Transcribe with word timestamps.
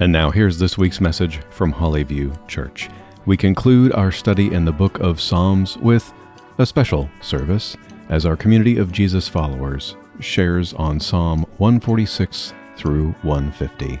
And 0.00 0.10
now 0.10 0.32
here's 0.32 0.58
this 0.58 0.76
week's 0.76 1.00
message 1.00 1.38
from 1.50 1.72
Hollyview 1.72 2.48
Church. 2.48 2.90
We 3.26 3.36
conclude 3.36 3.92
our 3.92 4.10
study 4.10 4.52
in 4.52 4.64
the 4.64 4.72
book 4.72 4.98
of 4.98 5.20
Psalms 5.20 5.76
with 5.76 6.12
a 6.58 6.66
special 6.66 7.08
service 7.20 7.76
as 8.08 8.26
our 8.26 8.36
community 8.36 8.76
of 8.76 8.90
Jesus 8.90 9.28
followers 9.28 9.96
shares 10.18 10.74
on 10.74 10.98
Psalm 10.98 11.46
146 11.58 12.52
through 12.76 13.12
150, 13.22 14.00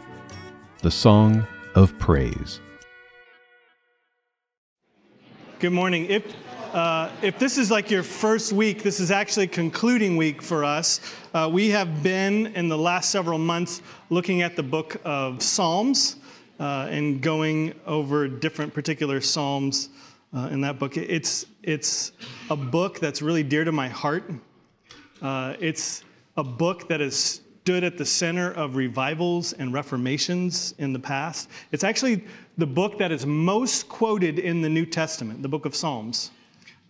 the 0.82 0.90
Song 0.90 1.46
of 1.76 1.96
Praise. 2.00 2.60
Good 5.60 5.72
morning. 5.72 6.06
If, 6.06 6.34
uh, 6.74 7.08
if 7.22 7.38
this 7.38 7.56
is 7.56 7.70
like 7.70 7.88
your 7.88 8.02
first 8.02 8.52
week, 8.52 8.82
this 8.82 8.98
is 8.98 9.12
actually 9.12 9.46
concluding 9.46 10.16
week 10.16 10.42
for 10.42 10.64
us. 10.64 11.00
Uh, 11.32 11.48
we 11.50 11.68
have 11.68 12.02
been 12.02 12.48
in 12.48 12.68
the 12.68 12.76
last 12.76 13.10
several 13.10 13.38
months 13.38 13.80
looking 14.10 14.42
at 14.42 14.56
the 14.56 14.62
book 14.62 15.00
of 15.04 15.40
Psalms 15.40 16.16
uh, 16.58 16.88
and 16.90 17.20
going 17.20 17.78
over 17.86 18.26
different 18.26 18.74
particular 18.74 19.20
Psalms 19.20 19.90
uh, 20.36 20.48
in 20.50 20.60
that 20.62 20.80
book. 20.80 20.96
It's, 20.96 21.46
it's 21.62 22.10
a 22.50 22.56
book 22.56 22.98
that's 22.98 23.22
really 23.22 23.44
dear 23.44 23.62
to 23.62 23.70
my 23.70 23.86
heart. 23.86 24.28
Uh, 25.22 25.54
it's 25.60 26.02
a 26.36 26.42
book 26.42 26.88
that 26.88 26.98
has 26.98 27.16
stood 27.16 27.84
at 27.84 27.96
the 27.96 28.04
center 28.04 28.50
of 28.50 28.74
revivals 28.74 29.52
and 29.52 29.72
reformations 29.72 30.74
in 30.78 30.92
the 30.92 30.98
past. 30.98 31.48
It's 31.70 31.84
actually 31.84 32.24
the 32.58 32.66
book 32.66 32.98
that 32.98 33.12
is 33.12 33.24
most 33.24 33.88
quoted 33.88 34.40
in 34.40 34.60
the 34.60 34.68
New 34.68 34.84
Testament, 34.84 35.40
the 35.40 35.48
book 35.48 35.66
of 35.66 35.76
Psalms. 35.76 36.32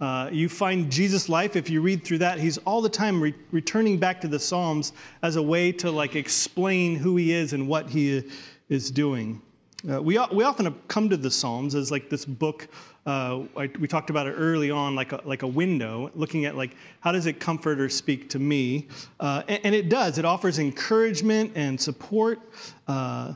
Uh, 0.00 0.28
you 0.32 0.48
find 0.48 0.90
Jesus' 0.90 1.28
life, 1.28 1.54
if 1.56 1.70
you 1.70 1.80
read 1.80 2.04
through 2.04 2.18
that, 2.18 2.38
he's 2.38 2.58
all 2.58 2.82
the 2.82 2.88
time 2.88 3.20
re- 3.22 3.34
returning 3.52 3.98
back 3.98 4.20
to 4.20 4.28
the 4.28 4.38
Psalms 4.38 4.92
as 5.22 5.36
a 5.36 5.42
way 5.42 5.70
to 5.72 5.90
like 5.90 6.16
explain 6.16 6.96
who 6.96 7.16
he 7.16 7.32
is 7.32 7.52
and 7.52 7.68
what 7.68 7.88
he 7.88 8.22
is 8.68 8.90
doing. 8.90 9.40
Uh, 9.88 10.02
we, 10.02 10.18
we 10.32 10.44
often 10.44 10.74
come 10.88 11.08
to 11.10 11.16
the 11.16 11.30
Psalms 11.30 11.74
as 11.74 11.90
like 11.90 12.08
this 12.08 12.24
book. 12.24 12.68
Uh, 13.06 13.42
I, 13.56 13.70
we 13.78 13.86
talked 13.86 14.08
about 14.08 14.26
it 14.26 14.32
early 14.32 14.70
on, 14.70 14.94
like 14.94 15.12
a, 15.12 15.20
like 15.24 15.42
a 15.42 15.46
window, 15.46 16.10
looking 16.14 16.46
at 16.46 16.56
like 16.56 16.74
how 17.00 17.12
does 17.12 17.26
it 17.26 17.38
comfort 17.38 17.78
or 17.78 17.90
speak 17.90 18.30
to 18.30 18.38
me, 18.38 18.88
uh, 19.20 19.42
and, 19.46 19.60
and, 19.64 19.74
it 19.74 19.90
does. 19.90 20.16
It 20.16 20.24
offers 20.24 20.58
encouragement 20.58 21.52
and 21.54 21.78
support 21.78 22.40
uh, 22.88 23.34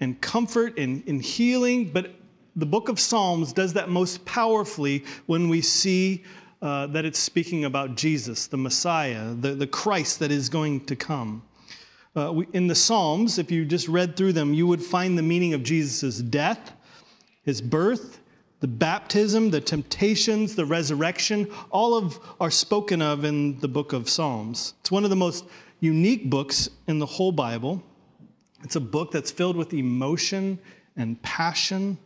and 0.00 0.20
comfort 0.20 0.76
and, 0.78 1.04
and 1.06 1.22
healing, 1.22 1.90
but 1.92 2.10
the 2.56 2.66
book 2.66 2.88
of 2.88 3.00
Psalms 3.00 3.52
does 3.52 3.72
that 3.72 3.88
most 3.88 4.24
powerfully 4.24 5.04
when 5.26 5.48
we 5.48 5.60
see 5.60 6.22
uh, 6.62 6.86
that 6.88 7.04
it's 7.04 7.18
speaking 7.18 7.64
about 7.64 7.96
Jesus, 7.96 8.46
the 8.46 8.56
Messiah, 8.56 9.34
the, 9.34 9.54
the 9.54 9.66
Christ 9.66 10.20
that 10.20 10.30
is 10.30 10.48
going 10.48 10.84
to 10.86 10.96
come. 10.96 11.42
Uh, 12.16 12.32
we, 12.32 12.46
in 12.52 12.68
the 12.68 12.74
Psalms, 12.74 13.38
if 13.38 13.50
you 13.50 13.64
just 13.64 13.88
read 13.88 14.16
through 14.16 14.32
them, 14.32 14.54
you 14.54 14.66
would 14.66 14.82
find 14.82 15.18
the 15.18 15.22
meaning 15.22 15.52
of 15.52 15.62
Jesus' 15.62 16.18
death, 16.18 16.72
his 17.42 17.60
birth, 17.60 18.20
the 18.60 18.68
baptism, 18.68 19.50
the 19.50 19.60
temptations, 19.60 20.54
the 20.54 20.64
resurrection, 20.64 21.50
all 21.70 21.94
of 21.94 22.18
are 22.40 22.50
spoken 22.50 23.02
of 23.02 23.24
in 23.24 23.58
the 23.58 23.68
book 23.68 23.92
of 23.92 24.08
Psalms. 24.08 24.74
It's 24.80 24.90
one 24.90 25.04
of 25.04 25.10
the 25.10 25.16
most 25.16 25.44
unique 25.80 26.30
books 26.30 26.70
in 26.86 26.98
the 26.98 27.06
whole 27.06 27.32
Bible. 27.32 27.82
It's 28.62 28.76
a 28.76 28.80
book 28.80 29.10
that's 29.10 29.30
filled 29.30 29.56
with 29.56 29.74
emotion 29.74 30.58
and 30.96 31.20
passion 31.20 31.98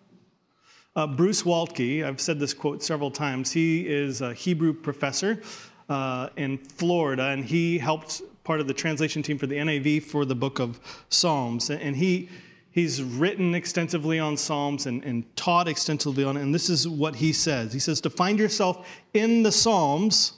uh, 0.98 1.06
Bruce 1.06 1.44
Waltke, 1.44 2.04
I've 2.04 2.20
said 2.20 2.40
this 2.40 2.52
quote 2.52 2.82
several 2.82 3.12
times, 3.12 3.52
he 3.52 3.86
is 3.86 4.20
a 4.20 4.34
Hebrew 4.34 4.72
professor 4.72 5.40
uh, 5.88 6.30
in 6.36 6.58
Florida, 6.58 7.28
and 7.28 7.44
he 7.44 7.78
helped 7.78 8.20
part 8.42 8.58
of 8.58 8.66
the 8.66 8.74
translation 8.74 9.22
team 9.22 9.38
for 9.38 9.46
the 9.46 9.54
NIV 9.54 10.02
for 10.02 10.24
the 10.24 10.34
book 10.34 10.58
of 10.58 10.80
Psalms. 11.08 11.70
And 11.70 11.94
he, 11.94 12.28
he's 12.72 13.00
written 13.00 13.54
extensively 13.54 14.18
on 14.18 14.36
Psalms 14.36 14.86
and, 14.86 15.04
and 15.04 15.24
taught 15.36 15.68
extensively 15.68 16.24
on 16.24 16.36
it, 16.36 16.42
and 16.42 16.52
this 16.52 16.68
is 16.68 16.88
what 16.88 17.14
he 17.14 17.32
says. 17.32 17.72
He 17.72 17.78
says, 17.78 18.00
To 18.00 18.10
find 18.10 18.36
yourself 18.36 18.88
in 19.14 19.44
the 19.44 19.52
Psalms 19.52 20.32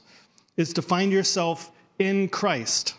is 0.59 0.75
to 0.75 0.83
find 0.83 1.11
yourself 1.11 1.73
in 1.99 2.29
Christ 2.29 2.97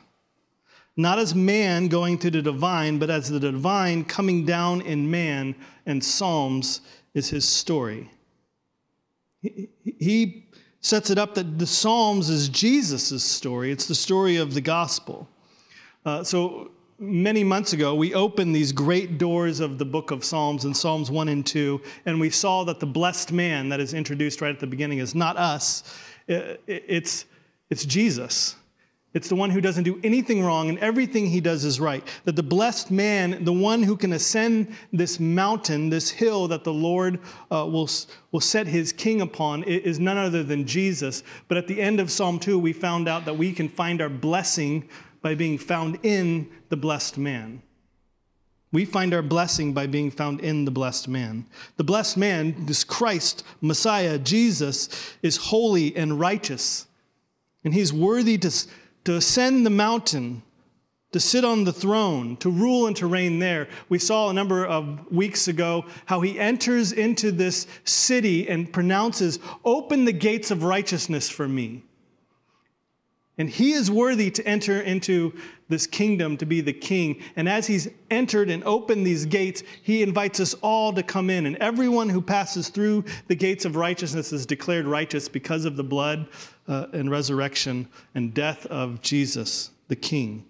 not 0.98 1.18
as 1.18 1.34
man 1.34 1.88
going 1.88 2.18
to 2.18 2.30
the 2.30 2.42
divine, 2.42 3.00
but 3.00 3.10
as 3.10 3.30
the 3.30 3.40
divine 3.40 4.04
coming 4.04 4.46
down 4.46 4.82
in 4.82 5.10
man, 5.10 5.56
and 5.86 6.04
Psalms 6.04 6.82
is 7.14 7.30
his 7.30 7.48
story. 7.48 8.10
He 9.42 10.48
sets 10.82 11.10
it 11.10 11.18
up 11.18 11.36
that 11.36 11.60
the 11.60 11.68
Psalms 11.68 12.30
is 12.30 12.50
Jesus' 12.50 13.24
story, 13.24 13.72
it's 13.72 13.88
the 13.88 13.96
story 13.96 14.38
of 14.38 14.54
the 14.54 14.62
gospel. 14.62 15.28
Uh, 16.06 16.24
so 16.24 16.72
many 17.00 17.44
months 17.44 17.74
ago, 17.74 17.96
we 17.96 18.14
opened 18.14 18.56
these 18.56 18.72
great 18.72 19.18
doors 19.18 19.60
of 19.60 19.78
the 19.78 19.86
book 19.86 20.12
of 20.12 20.24
Psalms 20.24 20.66
in 20.66 20.74
Psalms 20.74 21.10
1 21.10 21.30
and 21.30 21.46
2, 21.46 21.82
and 22.06 22.20
we 22.20 22.30
saw 22.30 22.64
that 22.64 22.80
the 22.80 22.86
blessed 22.86 23.32
man 23.32 23.70
that 23.70 23.80
is 23.80 23.94
introduced 23.94 24.42
right 24.42 24.54
at 24.54 24.60
the 24.60 24.68
beginning 24.68 25.00
is 25.00 25.16
not 25.16 25.38
us, 25.38 25.84
it's, 26.28 27.26
it's 27.70 27.86
Jesus. 27.86 28.56
It's 29.14 29.28
the 29.28 29.36
one 29.36 29.50
who 29.50 29.60
doesn't 29.60 29.84
do 29.84 30.00
anything 30.04 30.42
wrong 30.42 30.70
and 30.70 30.80
everything 30.80 31.26
he 31.26 31.42
does 31.42 31.66
is 31.66 31.82
right. 31.82 32.08
That 32.24 32.38
the 32.38 32.44
blessed 32.44 32.92
man, 32.92 33.44
the 33.44 33.52
one 33.52 33.84
who 33.84 33.98
can 33.98 34.14
ascend 34.14 34.74
this 34.94 35.20
mountain, 35.20 35.90
this 35.90 36.10
hill 36.10 36.48
that 36.48 36.64
the 36.64 36.74
Lord 36.74 37.20
uh, 37.52 37.68
will, 37.70 37.90
will 38.32 38.40
set 38.40 38.68
his 38.68 38.94
king 38.94 39.20
upon, 39.20 39.64
is 39.64 40.00
none 40.00 40.18
other 40.18 40.44
than 40.44 40.66
Jesus. 40.66 41.24
But 41.50 41.58
at 41.58 41.68
the 41.68 41.82
end 41.82 42.00
of 42.00 42.10
Psalm 42.10 42.40
2, 42.40 42.58
we 42.58 42.72
found 42.72 43.10
out 43.10 43.26
that 43.26 43.38
we 43.38 43.52
can 43.52 43.68
find 43.68 44.02
our 44.02 44.10
blessing 44.10 44.88
by 45.22 45.36
being 45.36 45.58
found 45.58 46.00
in 46.04 46.50
the 46.70 46.78
blessed 46.78 47.18
man. 47.18 47.62
We 48.72 48.86
find 48.86 49.14
our 49.14 49.22
blessing 49.22 49.74
by 49.74 49.88
being 49.88 50.10
found 50.10 50.40
in 50.40 50.64
the 50.64 50.72
blessed 50.72 51.10
man. 51.10 51.46
The 51.76 51.84
blessed 51.84 52.16
man, 52.16 52.66
this 52.66 52.86
Christ, 52.86 53.44
Messiah, 53.60 54.18
Jesus, 54.18 54.88
is 55.22 55.36
holy 55.36 55.94
and 55.98 56.18
righteous. 56.18 56.88
And 57.66 57.74
he's 57.74 57.92
worthy 57.92 58.38
to 58.38 58.52
to 59.06 59.16
ascend 59.16 59.66
the 59.66 59.70
mountain, 59.70 60.44
to 61.12 61.20
sit 61.20 61.44
on 61.44 61.64
the 61.64 61.74
throne, 61.74 62.38
to 62.38 62.50
rule 62.50 62.88
and 62.88 62.96
to 62.96 63.08
reign 63.08 63.40
there. 63.40 63.68
We 63.90 64.00
saw 64.00 64.30
a 64.30 64.34
number 64.34 64.66
of 64.66 65.12
weeks 65.12 65.48
ago 65.48 65.86
how 66.06 66.22
he 66.22 66.40
enters 66.40 66.92
into 66.92 67.32
this 67.32 67.68
city 67.84 68.48
and 68.48 68.72
pronounces, 68.72 69.40
Open 69.66 70.06
the 70.06 70.14
gates 70.14 70.52
of 70.52 70.64
righteousness 70.64 71.30
for 71.30 71.48
me. 71.48 71.84
And 73.38 73.50
he 73.50 73.72
is 73.72 73.90
worthy 73.90 74.30
to 74.32 74.46
enter 74.46 74.82
into 74.82 75.34
this 75.70 75.88
kingdom 75.88 76.38
to 76.38 76.46
be 76.46 76.62
the 76.62 76.74
king. 76.74 77.22
And 77.36 77.48
as 77.48 77.66
he's 77.66 77.88
entered 78.10 78.50
and 78.50 78.64
opened 78.66 79.06
these 79.06 79.26
gates, 79.26 79.64
he 79.84 80.04
invites 80.04 80.40
us 80.40 80.54
all 80.56 80.92
to 80.94 81.02
come 81.02 81.30
in. 81.30 81.46
And 81.46 81.56
everyone 81.58 82.10
who 82.10 82.22
passes 82.22 82.70
through 82.70 83.06
the 83.28 83.36
gates 83.36 83.64
of 83.64 83.76
righteousness 83.78 84.34
is 84.34 84.46
declared 84.46 84.86
righteous 84.86 85.30
because 85.30 85.66
of 85.66 85.78
the 85.78 85.84
blood 85.84 86.28
uh, 86.68 86.88
and 86.94 87.10
resurrection 87.10 87.88
and 88.16 88.34
death 88.34 88.66
of 88.68 89.02
Jesus, 89.02 89.72
the 89.88 89.96
king. 89.96 90.46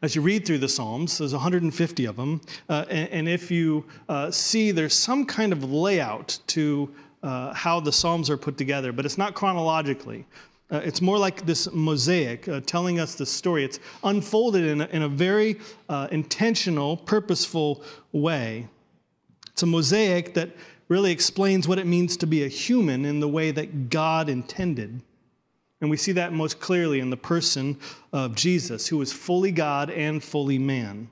As 0.00 0.16
you 0.16 0.22
read 0.22 0.44
through 0.44 0.58
the 0.58 0.68
Psalms, 0.68 1.18
there's 1.18 1.32
150 1.32 2.04
of 2.06 2.16
them. 2.16 2.40
Uh, 2.68 2.84
and, 2.88 3.08
and, 3.10 3.28
if 3.28 3.52
you 3.52 3.84
uh, 4.08 4.32
see, 4.32 4.72
there's 4.72 4.94
some 4.94 5.24
kind 5.24 5.52
of 5.52 5.70
layout 5.70 6.40
to 6.48 6.92
uh, 7.22 7.54
how 7.54 7.78
the 7.78 7.92
Psalms 7.92 8.28
are 8.28 8.36
put 8.36 8.58
together, 8.58 8.92
but 8.92 9.04
it's 9.06 9.16
not 9.16 9.34
chronologically. 9.34 10.26
Uh, 10.72 10.80
it's 10.84 11.02
more 11.02 11.18
like 11.18 11.44
this 11.44 11.70
mosaic 11.72 12.48
uh, 12.48 12.60
telling 12.64 12.98
us 12.98 13.14
the 13.14 13.26
story. 13.26 13.62
It's 13.62 13.78
unfolded 14.04 14.64
in 14.64 14.80
a, 14.80 14.86
in 14.86 15.02
a 15.02 15.08
very 15.08 15.60
uh, 15.90 16.08
intentional, 16.10 16.96
purposeful 16.96 17.82
way. 18.12 18.66
It's 19.50 19.62
a 19.62 19.66
mosaic 19.66 20.32
that 20.32 20.48
really 20.88 21.12
explains 21.12 21.68
what 21.68 21.78
it 21.78 21.86
means 21.86 22.16
to 22.16 22.26
be 22.26 22.44
a 22.44 22.48
human 22.48 23.04
in 23.04 23.20
the 23.20 23.28
way 23.28 23.50
that 23.50 23.90
God 23.90 24.30
intended. 24.30 25.02
And 25.82 25.90
we 25.90 25.98
see 25.98 26.12
that 26.12 26.32
most 26.32 26.58
clearly 26.58 27.00
in 27.00 27.10
the 27.10 27.16
person 27.18 27.78
of 28.12 28.34
Jesus, 28.34 28.86
who 28.86 29.02
is 29.02 29.12
fully 29.12 29.52
God 29.52 29.90
and 29.90 30.22
fully 30.22 30.58
man. 30.58 31.10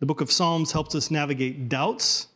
The 0.00 0.06
book 0.06 0.20
of 0.20 0.30
Psalms 0.30 0.72
helps 0.72 0.94
us 0.94 1.10
navigate 1.10 1.70
doubts, 1.70 2.26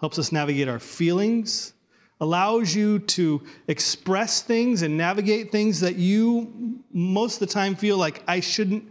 helps 0.00 0.18
us 0.18 0.32
navigate 0.32 0.68
our 0.68 0.78
feelings, 0.78 1.74
allows 2.24 2.74
you 2.74 3.00
to 3.00 3.42
express 3.68 4.40
things 4.40 4.80
and 4.80 4.96
navigate 4.96 5.52
things 5.52 5.78
that 5.80 5.96
you 5.96 6.80
most 6.90 7.34
of 7.34 7.46
the 7.46 7.54
time 7.54 7.74
feel 7.74 7.98
like 7.98 8.22
I 8.26 8.40
shouldn't 8.40 8.82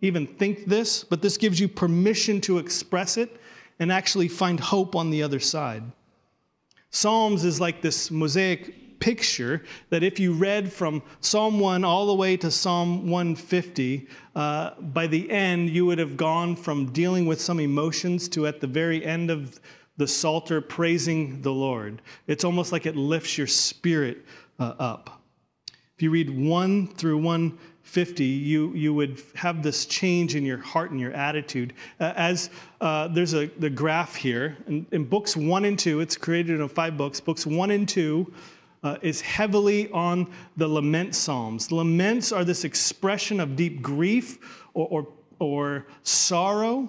even 0.00 0.26
think 0.26 0.64
this, 0.64 1.04
but 1.04 1.20
this 1.20 1.36
gives 1.36 1.60
you 1.60 1.68
permission 1.68 2.40
to 2.42 2.56
express 2.56 3.18
it 3.18 3.40
and 3.78 3.92
actually 3.92 4.26
find 4.26 4.58
hope 4.58 4.96
on 4.96 5.10
the 5.10 5.22
other 5.22 5.38
side. 5.38 5.82
Psalms 6.88 7.44
is 7.44 7.60
like 7.60 7.82
this 7.82 8.10
mosaic 8.10 9.00
picture 9.00 9.64
that 9.90 10.02
if 10.02 10.18
you 10.18 10.32
read 10.32 10.72
from 10.72 11.02
Psalm 11.20 11.60
1 11.60 11.84
all 11.84 12.06
the 12.06 12.14
way 12.14 12.38
to 12.38 12.50
Psalm 12.50 13.10
150, 13.10 14.08
uh, 14.34 14.80
by 14.80 15.06
the 15.06 15.30
end, 15.30 15.68
you 15.68 15.84
would 15.84 15.98
have 15.98 16.16
gone 16.16 16.56
from 16.56 16.90
dealing 16.92 17.26
with 17.26 17.38
some 17.38 17.60
emotions 17.60 18.30
to 18.30 18.46
at 18.46 18.62
the 18.62 18.66
very 18.66 19.04
end 19.04 19.30
of 19.30 19.60
the 19.98 20.06
Psalter 20.06 20.60
praising 20.60 21.42
the 21.42 21.52
Lord. 21.52 22.00
It's 22.26 22.44
almost 22.44 22.72
like 22.72 22.86
it 22.86 22.96
lifts 22.96 23.36
your 23.36 23.46
spirit 23.46 24.24
uh, 24.58 24.74
up. 24.78 25.22
If 25.96 26.02
you 26.02 26.10
read 26.10 26.30
1 26.30 26.86
through 26.94 27.18
150, 27.18 28.24
you, 28.24 28.72
you 28.74 28.94
would 28.94 29.20
have 29.34 29.62
this 29.62 29.84
change 29.84 30.36
in 30.36 30.44
your 30.44 30.58
heart 30.58 30.92
and 30.92 31.00
your 31.00 31.12
attitude. 31.12 31.74
Uh, 31.98 32.12
as 32.14 32.50
uh, 32.80 33.08
there's 33.08 33.34
a 33.34 33.46
the 33.58 33.68
graph 33.68 34.14
here, 34.14 34.56
in, 34.68 34.86
in, 34.92 35.04
books 35.04 35.36
1 35.36 35.64
and 35.64 35.76
2, 35.76 35.98
it's 36.00 36.16
created 36.16 36.60
in 36.60 36.68
five 36.68 36.96
books. 36.96 37.20
Books 37.20 37.44
1 37.44 37.72
and 37.72 37.88
2 37.88 38.32
uh, 38.84 38.96
is 39.02 39.20
heavily 39.20 39.90
on 39.90 40.32
the 40.56 40.68
lament 40.68 41.16
psalms. 41.16 41.72
Laments 41.72 42.30
are 42.30 42.44
this 42.44 42.62
expression 42.62 43.40
of 43.40 43.56
deep 43.56 43.82
grief 43.82 44.64
or, 44.74 44.86
or, 44.88 45.08
or 45.40 45.86
sorrow 46.04 46.88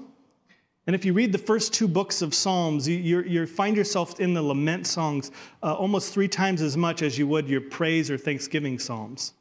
and 0.89 0.95
if 0.95 1.05
you 1.05 1.13
read 1.13 1.31
the 1.31 1.37
first 1.37 1.71
two 1.71 1.87
books 1.87 2.23
of 2.23 2.33
Psalms, 2.33 2.87
you, 2.87 3.21
you 3.21 3.45
find 3.45 3.77
yourself 3.77 4.19
in 4.19 4.33
the 4.33 4.41
lament 4.41 4.87
songs 4.87 5.29
uh, 5.61 5.75
almost 5.75 6.11
three 6.11 6.27
times 6.27 6.63
as 6.63 6.75
much 6.75 7.03
as 7.03 7.15
you 7.15 7.27
would 7.27 7.47
your 7.47 7.61
praise 7.61 8.09
or 8.09 8.17
thanksgiving 8.17 8.79
Psalms. 8.79 9.33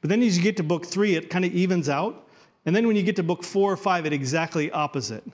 But 0.00 0.08
then 0.08 0.22
as 0.22 0.38
you 0.38 0.42
get 0.42 0.56
to 0.56 0.62
book 0.62 0.86
three, 0.86 1.14
it 1.14 1.28
kind 1.28 1.44
of 1.44 1.52
evens 1.52 1.90
out. 1.90 2.26
And 2.64 2.74
then 2.74 2.86
when 2.86 2.96
you 2.96 3.02
get 3.02 3.16
to 3.16 3.22
book 3.22 3.44
four 3.44 3.70
or 3.70 3.76
five, 3.76 4.06
it 4.06 4.14
exactly 4.14 4.70
opposite. 4.70 5.24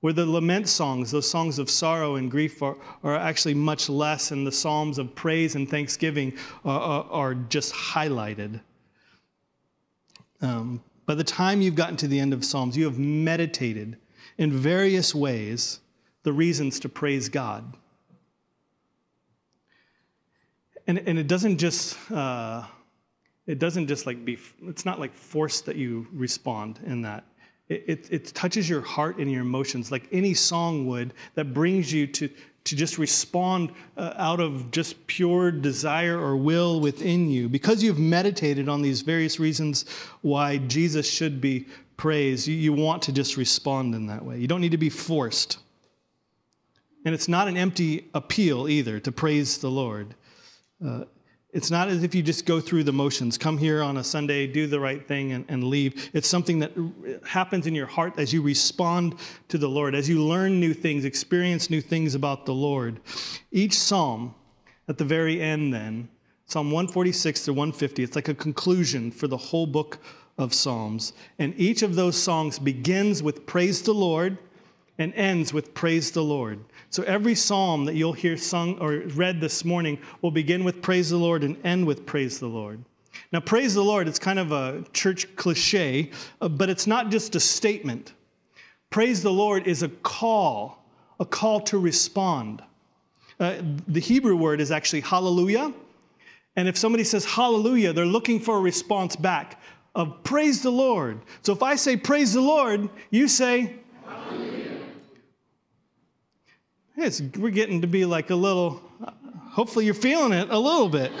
Where 0.00 0.14
the 0.14 0.24
lament 0.24 0.66
songs, 0.66 1.10
those 1.10 1.28
songs 1.30 1.58
of 1.58 1.68
sorrow 1.68 2.14
and 2.14 2.30
grief, 2.30 2.62
are, 2.62 2.78
are 3.04 3.16
actually 3.16 3.52
much 3.52 3.90
less, 3.90 4.30
and 4.30 4.46
the 4.46 4.52
psalms 4.52 4.96
of 4.96 5.14
praise 5.14 5.56
and 5.56 5.68
thanksgiving 5.68 6.38
are, 6.64 6.80
are, 6.80 7.04
are 7.10 7.34
just 7.34 7.74
highlighted. 7.74 8.62
Um, 10.40 10.82
by 11.04 11.14
the 11.14 11.22
time 11.22 11.60
you've 11.60 11.74
gotten 11.74 11.98
to 11.98 12.08
the 12.08 12.18
end 12.18 12.32
of 12.32 12.46
Psalms, 12.46 12.78
you 12.78 12.86
have 12.86 12.98
meditated 12.98 13.98
in 14.38 14.52
various 14.52 15.14
ways 15.14 15.80
the 16.22 16.32
reasons 16.32 16.80
to 16.80 16.88
praise 16.88 17.28
God. 17.28 17.76
And, 20.86 20.98
and 20.98 21.18
it 21.18 21.26
doesn't 21.26 21.58
just 21.58 21.98
uh, 22.10 22.64
it 23.46 23.58
doesn't 23.58 23.86
just 23.86 24.06
like 24.06 24.24
be 24.24 24.38
it's 24.66 24.84
not 24.84 24.98
like 24.98 25.14
forced 25.14 25.66
that 25.66 25.76
you 25.76 26.06
respond 26.12 26.80
in 26.84 27.02
that 27.02 27.24
it, 27.68 27.84
it, 27.86 28.08
it, 28.10 28.26
touches 28.34 28.68
your 28.68 28.80
heart 28.80 29.18
and 29.18 29.30
your 29.30 29.40
emotions 29.40 29.90
like 29.90 30.08
any 30.12 30.34
song 30.34 30.86
would 30.86 31.14
that 31.34 31.54
brings 31.54 31.92
you 31.92 32.06
to 32.06 32.28
to 32.64 32.74
just 32.74 32.98
respond 32.98 33.72
uh, 33.96 34.14
out 34.16 34.40
of 34.40 34.70
just 34.72 35.06
pure 35.06 35.52
desire 35.52 36.18
or 36.18 36.36
will 36.36 36.80
within 36.80 37.30
you 37.30 37.48
because 37.48 37.82
you've 37.82 37.98
meditated 37.98 38.68
on 38.68 38.82
these 38.82 39.02
various 39.02 39.38
reasons 39.38 39.84
why 40.22 40.56
jesus 40.58 41.08
should 41.08 41.40
be 41.40 41.66
praise, 41.96 42.46
you, 42.46 42.54
you 42.54 42.72
want 42.72 43.02
to 43.02 43.12
just 43.12 43.36
respond 43.36 43.94
in 43.94 44.06
that 44.06 44.24
way. 44.24 44.38
You 44.38 44.46
don't 44.46 44.60
need 44.60 44.72
to 44.72 44.78
be 44.78 44.90
forced. 44.90 45.58
And 47.04 47.14
it's 47.14 47.28
not 47.28 47.48
an 47.48 47.56
empty 47.56 48.08
appeal 48.14 48.68
either 48.68 48.98
to 49.00 49.12
praise 49.12 49.58
the 49.58 49.70
Lord. 49.70 50.14
Uh, 50.84 51.04
it's 51.52 51.70
not 51.70 51.88
as 51.88 52.02
if 52.02 52.14
you 52.14 52.22
just 52.22 52.44
go 52.44 52.60
through 52.60 52.84
the 52.84 52.92
motions, 52.92 53.38
come 53.38 53.56
here 53.56 53.82
on 53.82 53.96
a 53.96 54.04
Sunday, 54.04 54.46
do 54.46 54.66
the 54.66 54.78
right 54.78 55.06
thing, 55.06 55.32
and, 55.32 55.44
and, 55.48 55.64
leave. 55.64 56.10
It's 56.12 56.28
something 56.28 56.58
that 56.58 56.72
happens 57.24 57.66
in 57.66 57.74
your 57.74 57.86
heart 57.86 58.12
as 58.18 58.30
you 58.30 58.42
respond 58.42 59.14
to 59.48 59.56
the 59.56 59.68
Lord, 59.68 59.94
as 59.94 60.06
you 60.06 60.22
learn 60.22 60.60
new 60.60 60.74
things, 60.74 61.06
experience 61.06 61.70
new 61.70 61.80
things 61.80 62.14
about 62.14 62.44
the 62.44 62.52
Lord. 62.52 63.00
Each 63.52 63.78
psalm, 63.78 64.34
at 64.88 64.98
the 64.98 65.04
very 65.04 65.40
end, 65.40 65.72
then, 65.72 66.08
Psalm 66.44 66.70
146 66.70 67.46
to 67.46 67.52
150, 67.52 68.02
it's 68.02 68.14
like 68.14 68.28
a 68.28 68.34
conclusion 68.34 69.10
for 69.10 69.26
the 69.26 69.36
whole 69.36 69.66
book 69.66 69.98
of 70.38 70.52
Psalms. 70.52 71.12
And 71.38 71.54
each 71.56 71.82
of 71.82 71.94
those 71.94 72.16
songs 72.16 72.58
begins 72.58 73.22
with 73.22 73.46
praise 73.46 73.82
the 73.82 73.94
Lord 73.94 74.38
and 74.98 75.12
ends 75.14 75.52
with 75.52 75.74
praise 75.74 76.10
the 76.10 76.22
Lord. 76.22 76.58
So 76.90 77.02
every 77.02 77.34
psalm 77.34 77.84
that 77.84 77.94
you'll 77.94 78.12
hear 78.12 78.36
sung 78.36 78.78
or 78.78 79.02
read 79.14 79.40
this 79.40 79.64
morning 79.64 79.98
will 80.22 80.30
begin 80.30 80.64
with 80.64 80.80
praise 80.80 81.10
the 81.10 81.16
Lord 81.16 81.44
and 81.44 81.56
end 81.64 81.86
with 81.86 82.06
praise 82.06 82.38
the 82.38 82.46
Lord. 82.46 82.82
Now, 83.32 83.40
praise 83.40 83.74
the 83.74 83.84
Lord, 83.84 84.08
it's 84.08 84.18
kind 84.18 84.38
of 84.38 84.52
a 84.52 84.84
church 84.92 85.34
cliche, 85.36 86.10
uh, 86.40 86.48
but 86.48 86.68
it's 86.68 86.86
not 86.86 87.10
just 87.10 87.34
a 87.34 87.40
statement. 87.40 88.12
Praise 88.90 89.22
the 89.22 89.32
Lord 89.32 89.66
is 89.66 89.82
a 89.82 89.88
call, 89.88 90.84
a 91.18 91.24
call 91.24 91.60
to 91.62 91.78
respond. 91.78 92.62
Uh, 93.40 93.56
the 93.88 94.00
Hebrew 94.00 94.36
word 94.36 94.60
is 94.60 94.70
actually 94.70 95.00
hallelujah. 95.00 95.72
And 96.56 96.68
if 96.68 96.76
somebody 96.78 97.04
says 97.04 97.24
hallelujah, 97.24 97.92
they're 97.92 98.06
looking 98.06 98.40
for 98.40 98.56
a 98.56 98.60
response 98.60 99.16
back 99.16 99.60
of 99.96 100.22
praise 100.22 100.62
the 100.62 100.70
Lord. 100.70 101.18
So 101.40 101.52
if 101.54 101.62
I 101.62 101.74
say 101.74 101.96
praise 101.96 102.34
the 102.34 102.40
Lord, 102.42 102.88
you 103.10 103.26
say, 103.26 103.76
Yes, 106.96 107.20
we're 107.36 107.50
getting 107.50 107.82
to 107.82 107.86
be 107.86 108.06
like 108.06 108.30
a 108.30 108.34
little, 108.34 108.80
hopefully 109.50 109.84
you're 109.84 109.92
feeling 109.92 110.32
it 110.32 110.48
a 110.48 110.58
little 110.58 110.88
bit. 110.88 111.12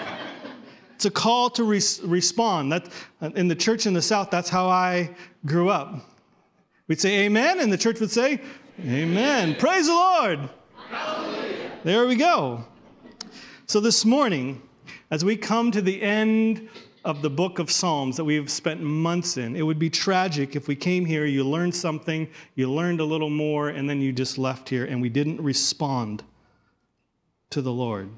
it's 0.94 1.06
a 1.06 1.10
call 1.10 1.48
to 1.50 1.64
respond. 1.64 2.72
That, 2.72 2.86
in 3.34 3.48
the 3.48 3.54
church 3.54 3.86
in 3.86 3.94
the 3.94 4.02
South, 4.02 4.30
that's 4.30 4.50
how 4.50 4.68
I 4.68 5.14
grew 5.46 5.70
up. 5.70 6.06
We'd 6.86 7.00
say 7.00 7.20
amen, 7.20 7.60
and 7.60 7.72
the 7.72 7.78
church 7.78 7.98
would 8.00 8.10
say, 8.10 8.42
Amen. 8.80 9.54
Praise 9.54 9.86
the 9.86 9.92
Lord. 9.92 10.50
Hallelujah. 10.90 11.70
There 11.82 12.06
we 12.06 12.16
go. 12.16 12.64
So 13.66 13.80
this 13.80 14.04
morning, 14.04 14.60
as 15.10 15.24
we 15.24 15.34
come 15.34 15.70
to 15.70 15.80
the 15.80 16.02
end 16.02 16.68
of 17.04 17.22
the 17.22 17.30
book 17.30 17.58
of 17.58 17.70
Psalms 17.70 18.16
that 18.16 18.24
we've 18.24 18.50
spent 18.50 18.80
months 18.80 19.36
in. 19.36 19.56
It 19.56 19.62
would 19.62 19.78
be 19.78 19.88
tragic 19.88 20.54
if 20.54 20.68
we 20.68 20.76
came 20.76 21.04
here, 21.04 21.24
you 21.24 21.44
learned 21.44 21.74
something, 21.74 22.28
you 22.54 22.70
learned 22.70 23.00
a 23.00 23.04
little 23.04 23.30
more, 23.30 23.70
and 23.70 23.88
then 23.88 24.00
you 24.00 24.12
just 24.12 24.38
left 24.38 24.68
here 24.68 24.84
and 24.84 25.00
we 25.00 25.08
didn't 25.08 25.40
respond 25.40 26.22
to 27.50 27.62
the 27.62 27.72
Lord. 27.72 28.10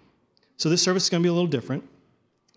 So 0.57 0.69
this 0.69 0.83
service 0.83 1.05
is 1.05 1.11
going 1.11 1.23
to 1.23 1.27
be 1.27 1.31
a 1.31 1.33
little 1.33 1.47
different. 1.47 1.89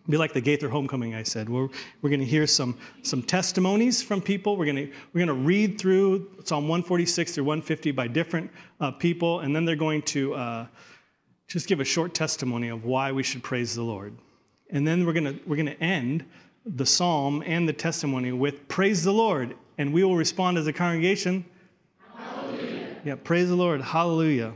Be 0.08 0.18
like 0.18 0.34
the 0.34 0.42
Gaither 0.42 0.70
homecoming 0.70 1.16
I 1.16 1.24
said. 1.24 1.50
We're, 1.50 1.68
we're 2.02 2.12
going 2.12 2.20
to 2.20 2.26
hear 2.26 2.46
some, 2.46 2.78
some 3.02 3.24
testimonies 3.24 4.04
from 4.04 4.22
people. 4.22 4.56
We're 4.56 4.66
going, 4.66 4.76
to, 4.76 4.94
we're 5.14 5.26
going 5.26 5.28
to 5.28 5.46
read 5.46 5.80
through 5.80 6.30
Psalm 6.44 6.68
146 6.68 7.34
through 7.34 7.44
150 7.46 7.92
by 7.92 8.08
different 8.08 8.52
uh, 8.80 8.92
people, 8.92 9.40
and 9.40 9.56
then 9.56 9.66
they're 9.66 9.76
going 9.76 10.04
to 10.04 10.36
uh, 10.36 10.68
just 11.48 11.68
give 11.68 11.80
a 11.80 11.86
short 11.86 12.14
testimony 12.14 12.68
of 12.68 12.86
why 12.86 13.12
we 13.12 13.24
should 13.24 13.42
praise 13.42 13.74
the 13.74 13.82
Lord. 13.82 14.16
And 14.70 14.88
then 14.88 15.06
we're 15.06 15.14
going 15.14 15.40
we're 15.46 15.56
going 15.56 15.68
to 15.68 15.82
end 15.82 16.26
the 16.66 16.86
psalm 16.86 17.44
and 17.46 17.70
the 17.70 17.74
testimony 17.74 18.32
with 18.32 18.68
praise 18.68 19.04
the 19.04 19.14
Lord. 19.14 19.56
And 19.78 19.94
we 19.94 20.04
will 20.04 20.16
respond 20.16 20.58
as 20.58 20.68
a 20.68 20.74
congregation. 20.74 21.46
Hallelujah. 22.18 22.88
Yeah, 23.04 23.16
praise 23.16 23.50
the 23.50 23.56
Lord. 23.56 23.82
Hallelujah. 23.82 24.54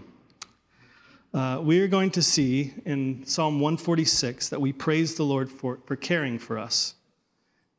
Uh, 1.32 1.60
we 1.62 1.80
are 1.80 1.88
going 1.88 2.10
to 2.10 2.24
see 2.24 2.74
in 2.86 3.24
Psalm 3.26 3.60
146 3.60 4.50
that 4.50 4.60
we 4.60 4.74
praise 4.74 5.14
the 5.14 5.24
Lord 5.24 5.52
for, 5.52 5.78
for 5.86 5.96
caring 5.96 6.40
for 6.40 6.58
us, 6.58 6.96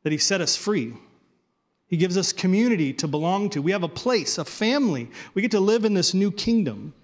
that 0.04 0.12
He 0.12 0.18
set 0.18 0.40
us 0.40 0.54
free. 0.54 0.94
He 1.88 1.96
gives 1.96 2.16
us 2.16 2.32
community 2.32 2.92
to 2.92 3.08
belong 3.08 3.50
to. 3.50 3.60
We 3.60 3.72
have 3.72 3.82
a 3.82 3.88
place, 3.88 4.38
a 4.38 4.44
family. 4.44 5.10
We 5.34 5.42
get 5.42 5.50
to 5.50 5.60
live 5.60 5.84
in 5.84 5.94
this 5.94 6.14
new 6.14 6.30
kingdom. 6.30 6.94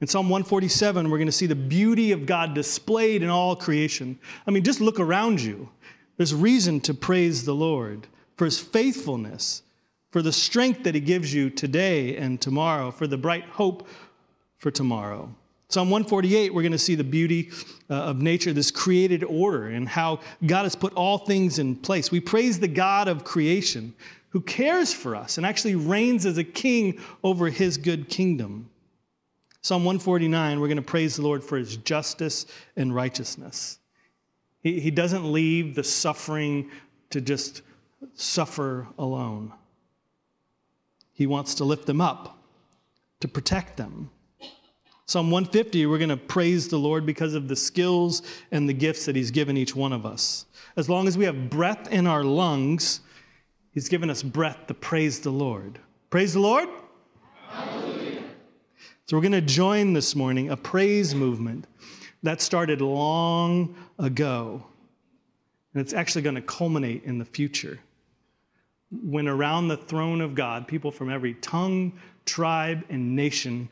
In 0.00 0.06
Psalm 0.06 0.28
147, 0.28 1.10
we're 1.10 1.16
going 1.16 1.26
to 1.26 1.32
see 1.32 1.46
the 1.46 1.54
beauty 1.54 2.12
of 2.12 2.26
God 2.26 2.52
displayed 2.52 3.22
in 3.22 3.30
all 3.30 3.56
creation. 3.56 4.18
I 4.46 4.50
mean, 4.50 4.62
just 4.62 4.82
look 4.82 5.00
around 5.00 5.40
you. 5.40 5.70
There's 6.18 6.34
reason 6.34 6.80
to 6.80 6.92
praise 6.92 7.44
the 7.44 7.54
Lord 7.54 8.06
for 8.36 8.44
his 8.44 8.58
faithfulness, 8.58 9.62
for 10.10 10.20
the 10.20 10.32
strength 10.32 10.84
that 10.84 10.94
he 10.94 11.00
gives 11.00 11.32
you 11.32 11.48
today 11.48 12.16
and 12.18 12.38
tomorrow, 12.38 12.90
for 12.90 13.06
the 13.06 13.16
bright 13.16 13.44
hope 13.44 13.88
for 14.58 14.70
tomorrow. 14.70 15.34
Psalm 15.68 15.88
148, 15.88 16.52
we're 16.52 16.62
going 16.62 16.72
to 16.72 16.78
see 16.78 16.94
the 16.94 17.02
beauty 17.02 17.50
uh, 17.88 17.94
of 17.94 18.20
nature, 18.20 18.52
this 18.52 18.70
created 18.70 19.24
order, 19.24 19.68
and 19.68 19.88
how 19.88 20.20
God 20.46 20.64
has 20.64 20.76
put 20.76 20.92
all 20.92 21.18
things 21.18 21.58
in 21.58 21.74
place. 21.74 22.12
We 22.12 22.20
praise 22.20 22.60
the 22.60 22.68
God 22.68 23.08
of 23.08 23.24
creation 23.24 23.94
who 24.28 24.42
cares 24.42 24.92
for 24.92 25.16
us 25.16 25.38
and 25.38 25.46
actually 25.46 25.74
reigns 25.74 26.26
as 26.26 26.36
a 26.36 26.44
king 26.44 27.00
over 27.24 27.48
his 27.48 27.78
good 27.78 28.10
kingdom. 28.10 28.68
Psalm 29.66 29.82
149, 29.82 30.60
we're 30.60 30.68
going 30.68 30.76
to 30.76 30.80
praise 30.80 31.16
the 31.16 31.22
Lord 31.22 31.42
for 31.42 31.58
his 31.58 31.76
justice 31.78 32.46
and 32.76 32.94
righteousness. 32.94 33.80
He, 34.62 34.78
he 34.78 34.92
doesn't 34.92 35.32
leave 35.32 35.74
the 35.74 35.82
suffering 35.82 36.70
to 37.10 37.20
just 37.20 37.62
suffer 38.14 38.86
alone. 38.96 39.52
He 41.14 41.26
wants 41.26 41.56
to 41.56 41.64
lift 41.64 41.84
them 41.84 42.00
up, 42.00 42.38
to 43.18 43.26
protect 43.26 43.76
them. 43.76 44.08
Psalm 45.06 45.32
150, 45.32 45.86
we're 45.86 45.98
going 45.98 46.10
to 46.10 46.16
praise 46.16 46.68
the 46.68 46.78
Lord 46.78 47.04
because 47.04 47.34
of 47.34 47.48
the 47.48 47.56
skills 47.56 48.22
and 48.52 48.68
the 48.68 48.72
gifts 48.72 49.04
that 49.06 49.16
He's 49.16 49.32
given 49.32 49.56
each 49.56 49.74
one 49.74 49.92
of 49.92 50.06
us. 50.06 50.46
As 50.76 50.88
long 50.88 51.08
as 51.08 51.18
we 51.18 51.24
have 51.24 51.50
breath 51.50 51.90
in 51.90 52.06
our 52.06 52.22
lungs, 52.22 53.00
He's 53.72 53.88
given 53.88 54.10
us 54.10 54.22
breath 54.22 54.68
to 54.68 54.74
praise 54.74 55.18
the 55.18 55.30
Lord. 55.30 55.80
Praise 56.08 56.34
the 56.34 56.38
Lord. 56.38 56.68
So 59.08 59.16
we're 59.16 59.22
going 59.22 59.32
to 59.32 59.40
join 59.40 59.92
this 59.92 60.16
morning 60.16 60.50
a 60.50 60.56
praise 60.56 61.14
movement 61.14 61.68
that 62.24 62.40
started 62.40 62.80
long 62.80 63.76
ago. 64.00 64.66
And 65.72 65.80
it's 65.80 65.92
actually 65.92 66.22
going 66.22 66.34
to 66.34 66.42
culminate 66.42 67.04
in 67.04 67.16
the 67.16 67.24
future. 67.24 67.78
When 68.90 69.28
around 69.28 69.68
the 69.68 69.76
throne 69.76 70.20
of 70.20 70.34
God, 70.34 70.66
people 70.66 70.90
from 70.90 71.08
every 71.08 71.34
tongue, 71.34 71.92
tribe, 72.24 72.84
and 72.88 73.14
nation 73.14 73.68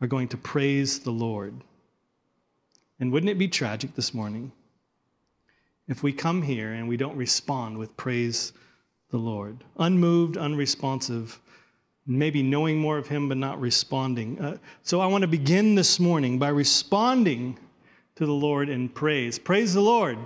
are 0.00 0.06
going 0.06 0.28
to 0.28 0.36
praise 0.36 1.00
the 1.00 1.10
Lord. 1.10 1.64
And 3.00 3.10
wouldn't 3.10 3.30
it 3.30 3.38
be 3.38 3.48
tragic 3.48 3.96
this 3.96 4.14
morning 4.14 4.52
if 5.88 6.04
we 6.04 6.12
come 6.12 6.42
here 6.42 6.74
and 6.74 6.86
we 6.86 6.96
don't 6.96 7.16
respond 7.16 7.76
with 7.76 7.96
praise 7.96 8.52
the 9.10 9.18
Lord? 9.18 9.64
Unmoved, 9.78 10.36
unresponsive, 10.36 11.40
maybe 12.06 12.42
knowing 12.42 12.78
more 12.78 12.98
of 12.98 13.08
Him 13.08 13.28
but 13.28 13.36
not 13.36 13.60
responding. 13.60 14.38
Uh, 14.38 14.56
so 14.82 15.00
I 15.00 15.06
want 15.06 15.22
to 15.22 15.28
begin 15.28 15.74
this 15.74 15.98
morning 15.98 16.38
by 16.38 16.48
responding 16.48 17.58
to 18.16 18.26
the 18.26 18.32
Lord 18.32 18.68
in 18.68 18.88
praise. 18.88 19.38
Praise 19.38 19.74
the 19.74 19.80
Lord. 19.80 20.18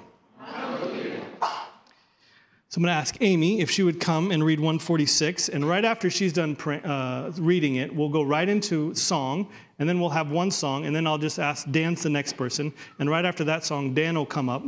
So 2.70 2.78
I'm 2.78 2.84
going 2.84 2.94
to 2.94 3.00
ask 3.00 3.16
Amy 3.20 3.60
if 3.60 3.68
she 3.68 3.82
would 3.82 3.98
come 3.98 4.30
and 4.30 4.44
read 4.44 4.60
146. 4.60 5.48
And 5.48 5.68
right 5.68 5.84
after 5.84 6.08
she's 6.08 6.32
done 6.32 6.56
uh, 6.56 7.32
reading 7.36 7.76
it, 7.76 7.92
we'll 7.92 8.08
go 8.08 8.22
right 8.22 8.48
into 8.48 8.94
song. 8.94 9.48
And 9.80 9.88
then 9.88 9.98
we'll 9.98 10.10
have 10.10 10.30
one 10.30 10.52
song. 10.52 10.86
And 10.86 10.94
then 10.94 11.04
I'll 11.04 11.18
just 11.18 11.40
ask 11.40 11.68
Dan's 11.72 12.04
the 12.04 12.10
next 12.10 12.34
person. 12.34 12.72
And 13.00 13.10
right 13.10 13.24
after 13.24 13.42
that 13.42 13.64
song, 13.64 13.92
Dan 13.92 14.14
will 14.14 14.24
come 14.24 14.48
up, 14.48 14.62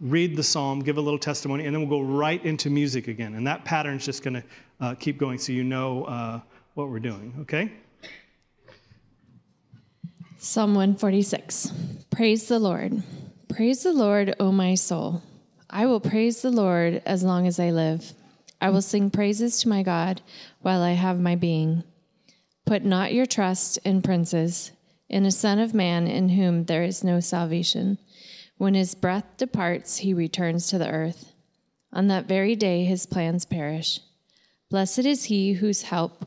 read 0.00 0.34
the 0.34 0.42
psalm, 0.42 0.80
give 0.80 0.96
a 0.96 1.00
little 1.02 1.18
testimony. 1.18 1.66
And 1.66 1.74
then 1.74 1.86
we'll 1.86 2.00
go 2.00 2.06
right 2.06 2.42
into 2.42 2.70
music 2.70 3.06
again. 3.06 3.34
And 3.34 3.46
that 3.46 3.66
pattern's 3.66 4.06
just 4.06 4.22
going 4.22 4.34
to 4.40 4.44
uh, 4.80 4.94
keep 4.94 5.18
going 5.18 5.36
so 5.36 5.52
you 5.52 5.62
know 5.62 6.04
uh, 6.04 6.40
what 6.74 6.88
we're 6.88 7.00
doing. 7.00 7.34
Okay? 7.40 7.72
Psalm 10.38 10.74
146 10.74 11.72
Praise 12.10 12.48
the 12.48 12.58
Lord. 12.58 13.02
Praise 13.48 13.82
the 13.82 13.92
Lord, 13.92 14.34
O 14.40 14.50
my 14.50 14.74
soul. 14.74 15.22
I 15.68 15.86
will 15.86 16.00
praise 16.00 16.42
the 16.42 16.50
Lord 16.50 17.02
as 17.06 17.22
long 17.22 17.46
as 17.46 17.60
I 17.60 17.70
live. 17.70 18.12
I 18.60 18.70
will 18.70 18.82
sing 18.82 19.10
praises 19.10 19.60
to 19.60 19.68
my 19.68 19.82
God 19.82 20.20
while 20.60 20.82
I 20.82 20.92
have 20.92 21.20
my 21.20 21.36
being. 21.36 21.84
Put 22.64 22.84
not 22.84 23.12
your 23.12 23.26
trust 23.26 23.78
in 23.84 24.02
princes, 24.02 24.72
in 25.08 25.26
a 25.26 25.30
son 25.30 25.58
of 25.58 25.74
man 25.74 26.06
in 26.06 26.30
whom 26.30 26.64
there 26.64 26.84
is 26.84 27.04
no 27.04 27.20
salvation. 27.20 27.98
When 28.56 28.74
his 28.74 28.94
breath 28.94 29.36
departs, 29.36 29.98
he 29.98 30.14
returns 30.14 30.68
to 30.68 30.78
the 30.78 30.90
earth. 30.90 31.32
On 31.92 32.08
that 32.08 32.26
very 32.26 32.54
day, 32.56 32.84
his 32.84 33.06
plans 33.06 33.44
perish. 33.44 34.00
Blessed 34.70 35.00
is 35.00 35.24
he 35.24 35.54
whose 35.54 35.82
help 35.82 36.26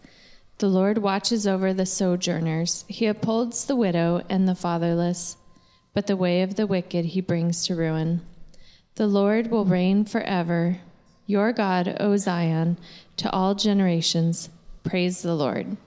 The 0.61 0.69
Lord 0.69 0.99
watches 0.99 1.47
over 1.47 1.73
the 1.73 1.87
sojourners. 1.87 2.85
He 2.87 3.07
upholds 3.07 3.65
the 3.65 3.75
widow 3.75 4.21
and 4.29 4.47
the 4.47 4.53
fatherless, 4.53 5.35
but 5.95 6.05
the 6.05 6.15
way 6.15 6.43
of 6.43 6.53
the 6.53 6.67
wicked 6.67 7.03
he 7.03 7.19
brings 7.19 7.65
to 7.65 7.75
ruin. 7.75 8.21
The 8.93 9.07
Lord 9.07 9.49
will 9.49 9.65
reign 9.65 10.05
forever 10.05 10.77
your 11.25 11.51
God, 11.51 11.97
O 11.99 12.15
Zion, 12.15 12.77
to 13.17 13.31
all 13.31 13.55
generations. 13.55 14.49
Praise 14.83 15.23
the 15.23 15.33
Lord. 15.33 15.77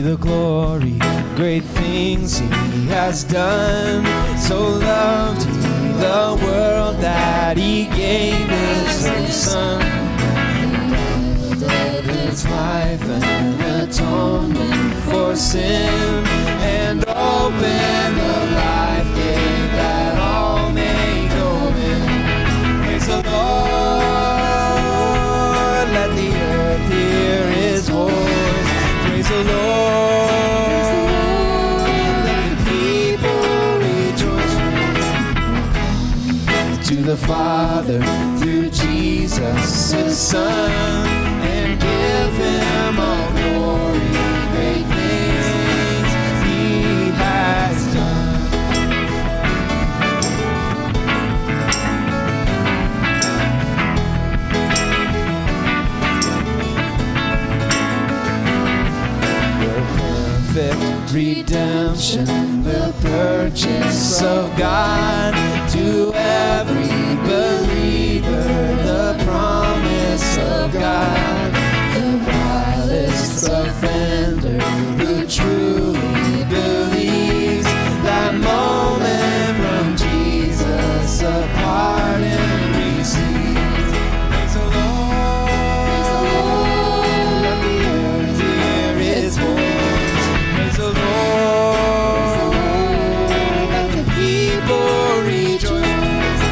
The 0.00 0.16
glory, 0.16 0.98
great 1.36 1.62
things 1.62 2.38
he 2.38 2.86
has 2.86 3.24
done. 3.24 4.04
So 4.38 4.58
loved 4.60 5.42
he 5.42 5.88
the 5.98 6.38
world 6.42 6.96
that 7.00 7.56
he 7.56 7.84
gave 7.86 8.48
his 8.48 9.06
own 9.06 9.26
son. 9.28 9.82
His 12.04 12.44
life 12.46 13.02
and 13.02 13.88
atonement 13.88 14.94
for 15.04 15.36
sin 15.36 16.24
and 16.60 17.04
open 17.08 18.14
the 18.16 18.54
life 18.56 18.93
the 37.04 37.16
Father 37.18 38.00
through 38.38 38.70
Jesus, 38.70 39.92
His 39.92 40.16
Son, 40.16 40.70
and 40.70 41.78
give 41.78 42.32
Him 42.32 42.98
all 42.98 43.30
glory, 43.30 43.98
great 44.52 44.86
things 44.96 45.46
He 46.46 47.10
has 47.20 47.76
done. 47.92 48.40
The 59.60 59.74
perfect 60.54 61.12
redemption, 61.12 62.62
the 62.62 62.94
purchase 63.02 64.22
of 64.22 64.56
God 64.56 65.34
to 65.74 66.12
every 66.14 66.83
vilest 73.84 74.44
offender 74.44 74.60
who 74.98 75.26
truly 75.26 76.44
believes 76.48 77.64
that 78.04 78.34
moment 78.34 79.56
from 79.62 79.96
Jesus 79.96 81.22
a 81.22 81.48
pardon 81.54 82.72
receives. 82.72 83.92
Praise 84.28 84.54
the 84.54 84.64
Lord, 84.74 85.48
Praise 85.86 86.10
the 86.14 86.22
Lord, 86.32 87.06
let 87.44 87.58
the 87.64 87.76
earth 87.94 88.40
hear 88.40 88.94
His 88.98 89.32
voice. 89.38 90.26
Praise 90.54 90.76
the 90.76 90.90
Lord, 91.00 92.38
let 93.70 93.88
the 93.96 94.04
people 94.18 94.88
rejoice. 95.22 96.42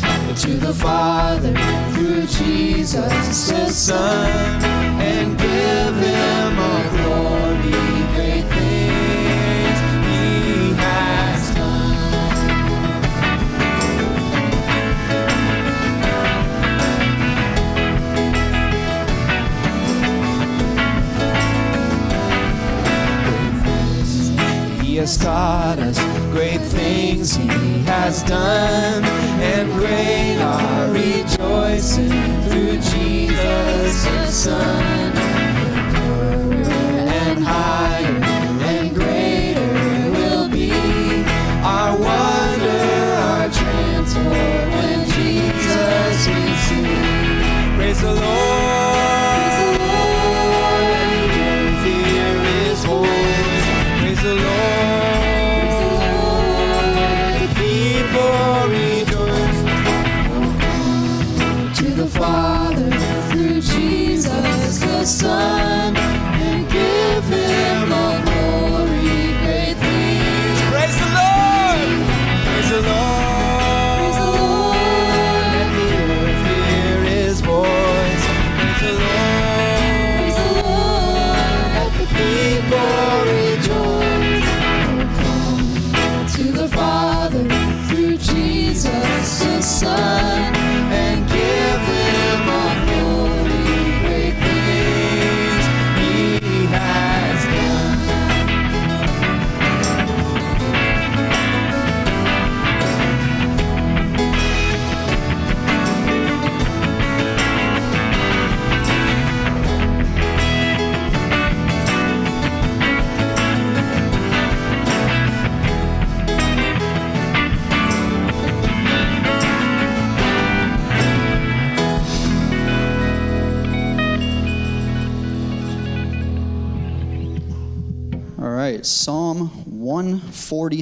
Come 0.00 0.28
to 0.34 0.52
the 0.66 0.74
Father 0.74 1.54
through 1.92 2.24
Jesus, 2.26 3.50
His 3.50 3.74
Son, 3.76 4.62
and 5.00 5.38
has 25.06 25.18
taught 25.18 25.78
us 25.78 26.00
great 26.32 26.60
things 26.60 27.36
he 27.36 27.46
has 27.84 28.24
done, 28.24 29.04
and 29.04 29.72
great 29.74 30.36
are 30.40 30.90
rejoicing 30.90 32.10
through 32.42 32.72
Jesus 32.78 34.34
Son. 34.34 35.12
Purrer 35.92 37.06
and 37.22 37.44
higher 37.44 38.18
and 38.66 38.92
greater 38.96 40.10
will 40.10 40.48
be 40.48 40.72
our 41.62 41.96
wonder, 41.96 42.82
our 43.30 43.48
transport 43.48 44.66
when 44.74 45.04
Jesus 45.10 46.26
is 46.26 46.58
seen. 46.66 47.76
Praise 47.76 48.00
the 48.00 48.12
Lord. 48.12 48.55
sun. 65.16 65.55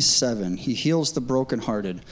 147. 0.05 0.59
He 0.59 0.75
heals 0.75 1.13
the 1.13 1.21
brokenhearted. 1.21 2.03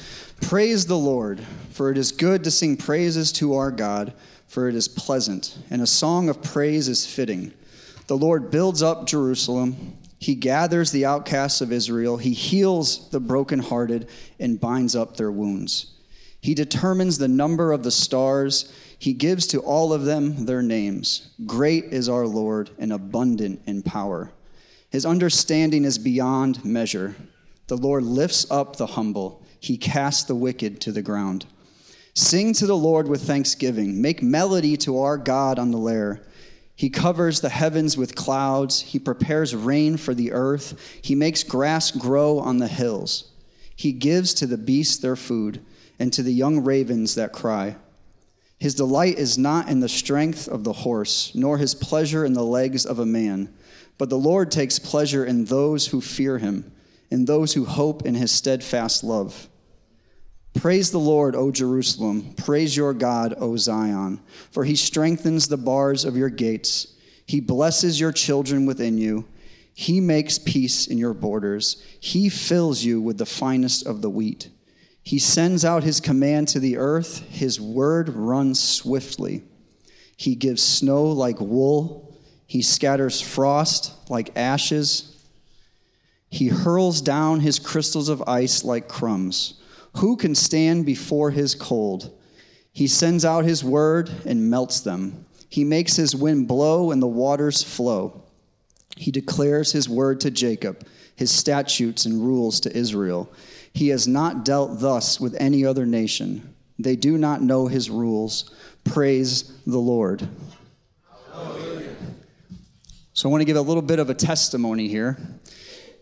Praise 0.41 0.87
the 0.87 0.97
Lord, 0.97 1.41
for 1.71 1.91
it 1.91 1.99
is 1.99 2.11
good 2.11 2.43
to 2.45 2.51
sing 2.51 2.77
praises 2.77 3.31
to 3.33 3.55
our 3.55 3.71
God, 3.71 4.15
for 4.49 4.67
it 4.69 4.75
is 4.75 4.89
pleasant, 4.89 5.59
and 5.69 5.83
a 5.83 5.87
song 5.87 6.31
of 6.31 6.43
praise 6.43 6.89
is 6.89 7.07
fitting. 7.07 7.53
The 8.07 8.17
Lord 8.17 8.51
builds 8.51 8.83
up 8.83 9.07
Jerusalem. 9.07 9.99
He 10.19 10.35
gathers 10.35 10.91
the 10.91 11.05
outcasts 11.05 11.61
of 11.61 11.71
Israel. 11.71 12.17
He 12.17 12.33
heals 12.33 13.11
the 13.11 13.21
brokenhearted 13.21 14.09
and 14.41 14.59
binds 14.59 14.97
up 14.97 15.17
their 15.17 15.31
wounds. 15.31 15.93
He 16.41 16.55
determines 16.55 17.19
the 17.19 17.29
number 17.29 17.73
of 17.73 17.83
the 17.83 17.91
stars. 17.91 18.73
He 18.99 19.13
gives 19.13 19.47
to 19.49 19.61
all 19.61 19.93
of 19.93 20.05
them 20.05 20.47
their 20.47 20.63
names. 20.63 21.29
Great 21.45 21.85
is 21.85 22.09
our 22.09 22.27
Lord 22.27 22.71
and 22.79 22.93
abundant 22.93 23.61
in 23.67 23.83
power. 23.83 24.33
His 24.91 25.07
understanding 25.07 25.85
is 25.85 25.99
beyond 25.99 26.65
measure. 26.65 27.17
The 27.69 27.77
Lord 27.77 28.05
lifts 28.05 28.47
up 28.51 28.77
the 28.77 28.87
humble, 28.87 29.45
he 29.61 29.77
casts 29.77 30.25
the 30.25 30.35
wicked 30.35 30.81
to 30.83 30.93
the 30.93 31.03
ground. 31.03 31.47
Sing 32.15 32.53
to 32.55 32.67
the 32.67 32.77
Lord 32.77 33.09
with 33.09 33.23
thanksgiving, 33.23 34.03
make 34.03 34.23
melody 34.23 34.77
to 34.79 34.99
our 34.99 35.17
God 35.17 35.59
on 35.59 35.71
the 35.71 35.79
lyre. 35.79 36.23
He 36.75 36.91
covers 36.91 37.41
the 37.41 37.49
heavens 37.49 37.97
with 37.97 38.15
clouds, 38.15 38.81
he 38.81 38.99
prepares 38.99 39.55
rain 39.55 39.97
for 39.97 40.15
the 40.15 40.33
earth, 40.33 40.99
he 41.01 41.15
makes 41.15 41.43
grass 41.43 41.91
grow 41.91 42.39
on 42.39 42.59
the 42.59 42.69
hills. 42.69 43.31
He 43.77 43.93
gives 43.93 44.35
to 44.35 44.47
the 44.47 44.59
beasts 44.59 44.99
their 44.99 45.17
food, 45.17 45.65
and 45.99 46.13
to 46.13 46.23
the 46.23 46.33
young 46.33 46.65
ravens 46.65 47.15
that 47.15 47.33
cry. 47.33 47.77
His 48.59 48.75
delight 48.75 49.19
is 49.19 49.39
not 49.39 49.69
in 49.69 49.81
the 49.81 49.89
strength 49.89 50.49
of 50.49 50.65
the 50.65 50.73
horse, 50.73 51.33
nor 51.35 51.59
his 51.59 51.75
pleasure 51.75 52.25
in 52.25 52.33
the 52.33 52.45
legs 52.45 52.87
of 52.87 52.99
a 52.99 53.07
man. 53.07 53.53
But 53.99 54.09
the 54.09 54.19
Lord 54.19 54.51
takes 54.51 54.79
pleasure 54.79 55.25
in 55.25 55.47
those 55.47 55.89
who 55.89 56.01
fear 56.01 56.39
him, 56.39 56.73
in 57.13 57.27
those 57.27 57.53
who 57.53 57.67
hope 57.67 58.07
in 58.07 58.15
his 58.15 58.33
steadfast 58.33 59.05
love. 59.05 59.47
Praise 60.55 60.91
the 60.91 60.99
Lord, 60.99 61.37
O 61.37 61.51
Jerusalem. 61.51 62.33
Praise 62.39 62.75
your 62.75 62.95
God, 62.95 63.35
O 63.37 63.55
Zion. 63.59 64.19
For 64.51 64.65
he 64.65 64.75
strengthens 64.75 65.47
the 65.47 65.59
bars 65.59 66.07
of 66.07 66.17
your 66.17 66.31
gates. 66.31 66.95
He 67.27 67.39
blesses 67.41 68.01
your 68.01 68.13
children 68.13 68.65
within 68.65 68.97
you. 68.97 69.27
He 69.75 70.01
makes 70.01 70.39
peace 70.39 70.87
in 70.87 70.97
your 70.97 71.13
borders. 71.13 71.85
He 72.01 72.31
fills 72.31 72.83
you 72.83 72.99
with 72.99 73.19
the 73.19 73.27
finest 73.27 73.87
of 73.87 74.01
the 74.01 74.11
wheat. 74.11 74.49
He 75.03 75.19
sends 75.19 75.67
out 75.67 75.85
his 75.85 76.01
command 76.01 76.49
to 76.49 76.61
the 76.61 76.79
earth. 76.79 77.29
His 77.29 77.61
word 77.61 78.09
runs 78.09 78.59
swiftly. 78.59 79.43
He 80.17 80.35
gives 80.35 80.63
snow 80.63 81.05
like 81.05 81.41
wool. 81.41 82.17
He 82.47 82.63
scatters 82.63 83.21
frost 83.21 83.93
like 84.09 84.35
ashes. 84.35 85.12
He 86.33 86.49
hurls 86.49 87.03
down 87.03 87.41
his 87.41 87.59
crystals 87.59 88.09
of 88.09 88.23
ice 88.27 88.65
like 88.65 88.89
crumbs. 88.89 89.61
Who 89.99 90.17
can 90.17 90.35
stand 90.35 90.87
before 90.87 91.31
his 91.31 91.55
cold? 91.55 92.11
He 92.73 92.87
sends 92.87 93.23
out 93.23 93.45
his 93.45 93.63
word 93.63 94.11
and 94.25 94.49
melts 94.49 94.81
them. 94.81 95.27
He 95.51 95.63
makes 95.63 95.95
his 95.95 96.17
wind 96.17 96.49
blow 96.49 96.91
and 96.91 97.03
the 97.03 97.07
waters 97.07 97.63
flow. 97.63 98.23
He 98.97 99.11
declares 99.11 99.73
his 99.73 99.91
word 99.91 100.23
to 100.23 100.31
Jacob, 100.31 100.87
his 101.17 101.31
statutes 101.31 102.07
and 102.07 102.25
rules 102.25 102.61
to 102.61 102.75
Israel. 102.75 103.31
He 103.75 103.89
has 103.89 104.09
not 104.09 104.43
dealt 104.43 104.81
thus 104.81 105.21
with 105.21 105.37
any 105.39 105.67
other 105.67 105.85
nation. 105.85 106.55
They 106.79 106.97
do 106.97 107.19
not 107.19 107.43
know 107.43 107.67
his 107.67 107.91
rules. 107.91 108.51
Praise 108.85 109.53
the 109.67 109.79
Lord. 109.79 110.27
So, 113.13 113.29
I 113.29 113.31
want 113.31 113.43
to 113.43 113.45
give 113.45 113.59
a 113.59 113.61
little 113.61 113.83
bit 113.83 113.99
of 113.99 114.09
a 114.09 114.15
testimony 114.15 114.89
here. 114.89 115.19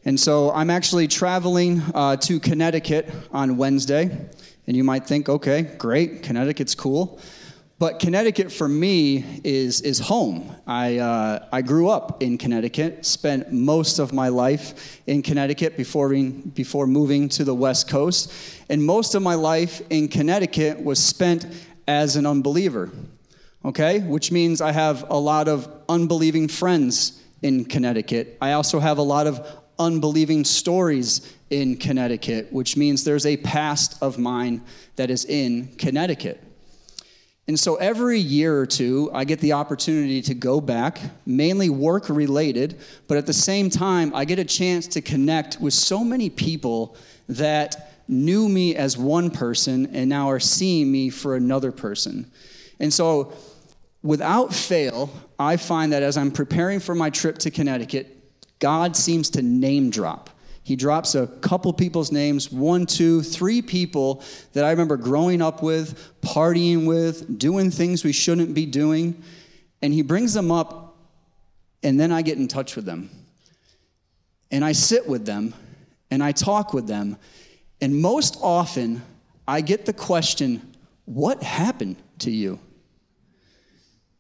And 0.05 0.19
so, 0.19 0.51
I'm 0.53 0.71
actually 0.71 1.09
traveling 1.09 1.83
uh, 1.95 2.17
to 2.17 2.41
Connecticut 2.41 3.13
on 3.33 3.57
Wednesday. 3.57 4.11
And 4.67 4.77
you 4.77 4.85
might 4.85 5.07
think, 5.07 5.29
okay, 5.29 5.63
great, 5.63 6.23
Connecticut's 6.23 6.75
cool. 6.75 7.21
But 7.79 7.99
Connecticut 7.99 8.53
for 8.53 8.69
me 8.69 9.41
is, 9.43 9.81
is 9.81 9.99
home. 9.99 10.55
I, 10.67 10.99
uh, 10.99 11.47
I 11.51 11.63
grew 11.63 11.89
up 11.89 12.23
in 12.23 12.37
Connecticut, 12.37 13.07
spent 13.07 13.53
most 13.53 13.99
of 13.99 14.13
my 14.13 14.29
life 14.29 15.01
in 15.07 15.23
Connecticut 15.23 15.77
before, 15.77 16.11
being, 16.11 16.41
before 16.55 16.87
moving 16.87 17.29
to 17.31 17.45
the 17.45 17.55
West 17.55 17.89
Coast. 17.89 18.33
And 18.69 18.85
most 18.85 19.15
of 19.15 19.23
my 19.23 19.35
life 19.35 19.81
in 19.91 20.09
Connecticut 20.09 20.83
was 20.83 21.03
spent 21.03 21.47
as 21.89 22.17
an 22.17 22.27
unbeliever 22.27 22.91
okay? 23.65 24.01
Which 24.01 24.33
means 24.33 24.61
I 24.61 24.73
have 24.73 25.05
a 25.11 25.19
lot 25.19 25.49
of 25.49 25.69
unbelieving 25.89 26.49
friends 26.49 27.23
in 27.43 27.65
Connecticut. 27.65 28.37
I 28.41 28.53
also 28.53 28.79
have 28.81 28.99
a 28.99 29.03
lot 29.03 29.27
of 29.27 29.60
unbelieving 29.81 30.45
stories 30.45 31.35
in 31.49 31.77
Connecticut, 31.77 32.53
which 32.53 32.77
means 32.77 33.03
there's 33.03 33.27
a 33.27 33.37
past 33.39 34.01
of 34.01 34.19
mine 34.19 34.63
that 34.97 35.11
is 35.11 35.25
in 35.25 35.75
Connecticut. 35.79 36.41
And 37.49 37.59
so 37.59 37.75
every 37.77 38.21
year 38.21 38.57
or 38.57 38.67
two, 38.67 39.11
I 39.13 39.25
get 39.25 39.41
the 39.41 39.55
opportunity 39.55 40.23
to 40.23 40.35
go 40.35 40.61
back, 40.61 41.01
mainly 41.27 41.69
work 41.69 42.09
related, 42.09 42.79
but 43.09 43.19
at 43.19 43.27
the 43.27 43.33
same 43.33 43.71
time, 43.71 44.15
I 44.15 44.25
get 44.25 44.39
a 44.39 44.45
chance 44.45 44.87
to 44.89 45.01
connect 45.01 45.61
with 45.61 45.75
so 45.75 46.05
many 46.05 46.31
people 46.31 46.97
that 47.29 47.91
knew 48.07 48.49
me 48.49 48.77
as 48.77 48.97
one 48.97 49.31
person 49.31 49.87
and 49.97 50.09
now 50.09 50.31
are 50.31 50.39
seeing 50.39 50.93
me 50.93 51.11
for 51.11 51.35
another 51.35 51.73
person. 51.73 52.31
And 52.79 52.93
so, 52.93 53.33
without 54.03 54.55
fail, 54.55 55.11
I 55.39 55.57
find 55.57 55.93
that 55.93 56.05
as 56.05 56.17
I'm 56.17 56.31
preparing 56.31 56.79
for 56.79 56.95
my 56.95 57.11
trip 57.11 57.39
to 57.39 57.51
Connecticut, 57.51 58.20
God 58.61 58.95
seems 58.97 59.31
to 59.31 59.43
name 59.43 59.91
drop. 59.91 60.31
He 60.63 60.77
drops 60.77 61.17
a 61.17 61.27
couple 61.27 61.73
people's 61.73 62.13
names 62.13 62.53
one, 62.53 62.87
two, 62.87 63.23
three 63.23 63.61
people 63.61 64.23
that 64.53 64.65
I 64.65 64.71
remember 64.71 64.97
growing 64.97 65.43
up 65.43 65.63
with, 65.63 65.99
partying 66.21 66.87
with, 66.87 67.39
doing 67.39 67.73
things 67.73 68.05
we 68.05 68.13
shouldn't 68.13 68.55
be 68.55 68.67
doing. 68.67 69.21
And 69.83 69.93
he 69.93 70.03
brings 70.03 70.35
them 70.35 70.53
up, 70.53 70.97
and 71.83 71.99
then 71.99 72.13
I 72.13 72.23
get 72.23 72.39
in 72.39 72.47
touch 72.47 72.77
with 72.77 72.85
them. 72.85 73.11
And 74.53 74.65
I 74.65 74.73
sit 74.73 75.09
with 75.09 75.25
them, 75.25 75.55
and 76.11 76.23
I 76.23 76.33
talk 76.33 76.73
with 76.75 76.87
them. 76.87 77.17
And 77.81 78.01
most 78.01 78.39
often, 78.43 79.03
I 79.49 79.63
get 79.63 79.87
the 79.87 79.93
question, 79.93 80.75
What 81.07 81.43
happened 81.43 81.97
to 82.21 82.31
you? 82.31 82.61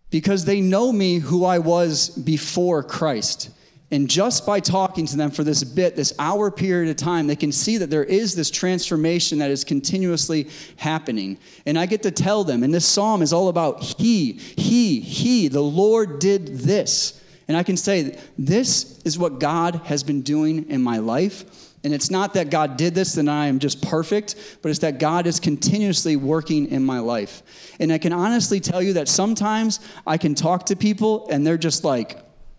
Because 0.09 0.47
they 0.47 0.61
know 0.61 0.91
me 0.91 1.19
who 1.19 1.45
I 1.45 1.59
was 1.59 2.09
before 2.09 2.83
Christ. 2.83 3.51
And 3.93 4.09
just 4.09 4.47
by 4.47 4.61
talking 4.61 5.05
to 5.07 5.17
them 5.17 5.33
for 5.33 5.43
this 5.43 5.65
bit, 5.65 5.97
this 5.97 6.13
hour 6.19 6.51
period 6.51 6.91
of 6.91 6.97
time, 6.97 7.27
they 7.27 7.35
can 7.35 7.51
see 7.51 7.77
that 7.79 7.91
there 7.91 8.05
is 8.05 8.37
this 8.37 8.51
transformation 8.51 9.39
that 9.41 9.51
is 9.51 9.65
continuously 9.65 10.49
happening. 10.77 11.39
And 11.67 11.77
I 11.77 11.87
get 11.87 12.05
to 12.05 12.13
tell 12.13 12.45
them, 12.45 12.63
and 12.63 12.73
this 12.73 12.87
psalm 12.87 13.21
is 13.21 13.33
all 13.33 13.49
about 13.49 13.83
He, 13.83 14.35
He, 14.35 15.01
He, 15.01 15.49
the 15.49 15.63
Lord 15.63 16.21
did 16.21 16.59
this. 16.59 17.21
And 17.49 17.57
I 17.57 17.65
can 17.65 17.77
say, 17.77 18.17
this 18.39 19.01
is 19.05 19.19
what 19.19 19.41
God 19.41 19.81
has 19.87 20.05
been 20.05 20.23
doing 20.23 20.71
in 20.71 20.81
my 20.81 20.99
life. 20.99 21.45
And 21.83 21.93
it's 21.93 22.11
not 22.11 22.35
that 22.35 22.49
God 22.49 22.77
did 22.77 22.95
this 22.95 23.17
and 23.17 23.29
I 23.29 23.47
am 23.47 23.59
just 23.59 23.83
perfect, 23.83 24.59
but 24.63 24.69
it's 24.69 24.81
that 24.81 25.01
God 25.01 25.27
is 25.27 25.41
continuously 25.41 26.15
working 26.15 26.71
in 26.71 26.85
my 26.85 27.01
life. 27.01 27.43
And 27.81 27.93
I 27.93 27.99
can 27.99 28.13
honestly 28.13 28.61
tell 28.61 28.81
you 28.83 28.93
that 28.93 29.09
sometimes 29.09 29.81
I 30.07 30.17
can 30.17 30.37
talk 30.37 30.67
to 30.67 30.77
people 30.77 31.29
and 31.31 31.45
they're 31.45 31.59
just 31.59 31.83
like, 31.83 32.19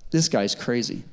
this 0.09 0.27
guy's 0.27 0.55
crazy. 0.55 1.03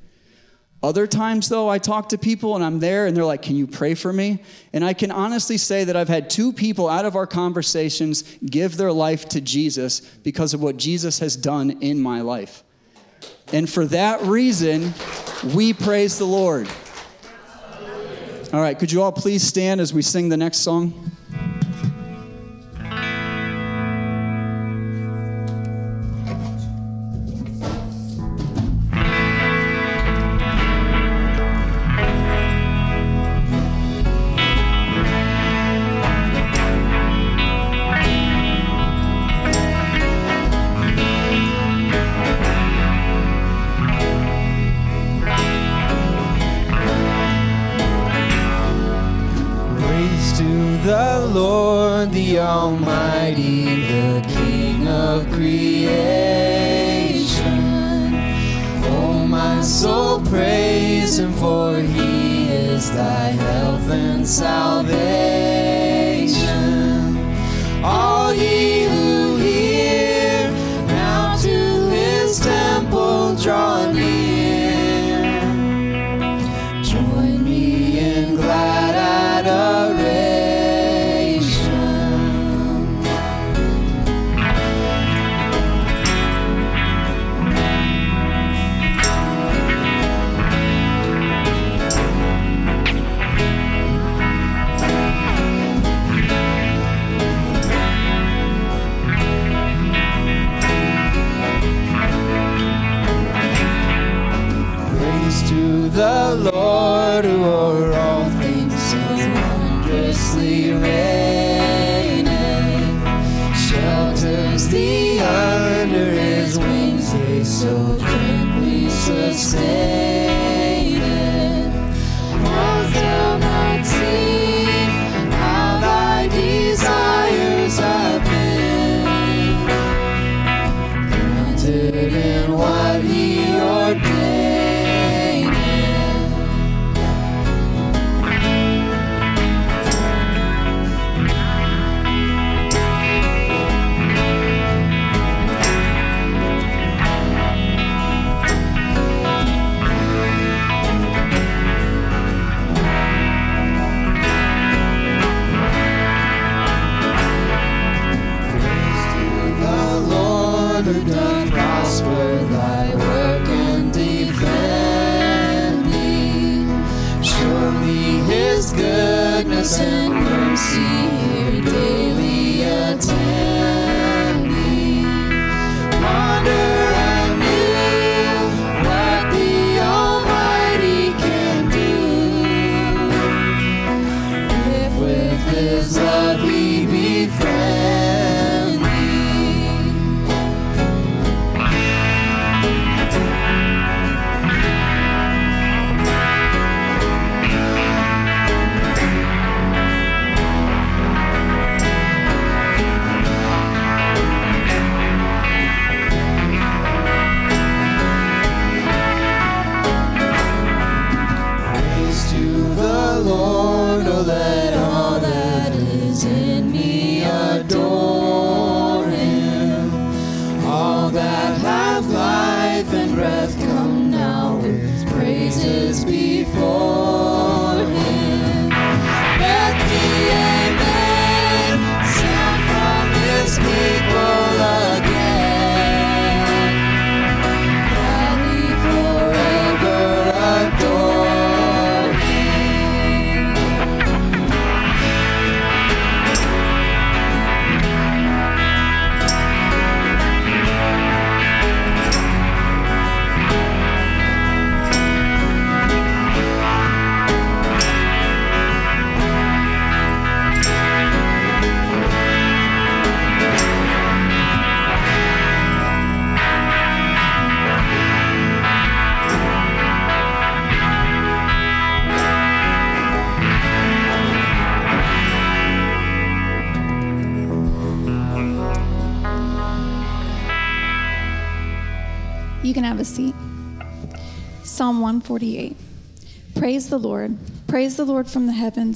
Other 0.80 1.08
times, 1.08 1.48
though, 1.48 1.68
I 1.68 1.78
talk 1.78 2.10
to 2.10 2.18
people 2.18 2.54
and 2.54 2.64
I'm 2.64 2.78
there 2.78 3.06
and 3.06 3.16
they're 3.16 3.24
like, 3.24 3.42
Can 3.42 3.56
you 3.56 3.66
pray 3.66 3.94
for 3.94 4.12
me? 4.12 4.42
And 4.72 4.84
I 4.84 4.92
can 4.92 5.10
honestly 5.10 5.56
say 5.56 5.84
that 5.84 5.96
I've 5.96 6.08
had 6.08 6.30
two 6.30 6.52
people 6.52 6.88
out 6.88 7.04
of 7.04 7.16
our 7.16 7.26
conversations 7.26 8.22
give 8.46 8.76
their 8.76 8.92
life 8.92 9.28
to 9.30 9.40
Jesus 9.40 10.00
because 10.00 10.54
of 10.54 10.62
what 10.62 10.76
Jesus 10.76 11.18
has 11.18 11.36
done 11.36 11.82
in 11.82 12.00
my 12.00 12.20
life. 12.20 12.62
And 13.52 13.68
for 13.68 13.86
that 13.86 14.22
reason, 14.22 14.94
we 15.54 15.72
praise 15.72 16.18
the 16.18 16.26
Lord. 16.26 16.68
All 18.52 18.60
right, 18.60 18.78
could 18.78 18.92
you 18.92 19.02
all 19.02 19.12
please 19.12 19.42
stand 19.42 19.80
as 19.80 19.92
we 19.92 20.00
sing 20.00 20.28
the 20.28 20.36
next 20.36 20.58
song? 20.58 21.10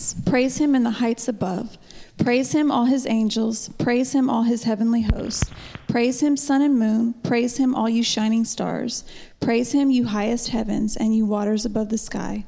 Heavens. 0.02 0.30
Praise 0.30 0.58
him 0.58 0.74
in 0.74 0.82
the 0.82 0.90
heights 0.90 1.28
above. 1.28 1.78
Praise 2.18 2.52
him, 2.52 2.70
all 2.70 2.86
his 2.86 3.06
angels. 3.06 3.68
Praise 3.78 4.12
him, 4.12 4.28
all 4.28 4.42
his 4.42 4.64
heavenly 4.64 5.02
hosts. 5.02 5.50
Praise 5.88 6.20
him, 6.20 6.36
sun 6.36 6.62
and 6.62 6.78
moon. 6.78 7.14
Praise 7.22 7.56
him, 7.56 7.74
all 7.74 7.88
you 7.88 8.02
shining 8.02 8.44
stars. 8.44 9.04
Praise 9.40 9.72
him, 9.72 9.90
you 9.90 10.06
highest 10.06 10.48
heavens, 10.48 10.96
and 10.96 11.14
you 11.14 11.26
waters 11.26 11.64
above 11.64 11.88
the 11.88 11.98
sky. 11.98 12.44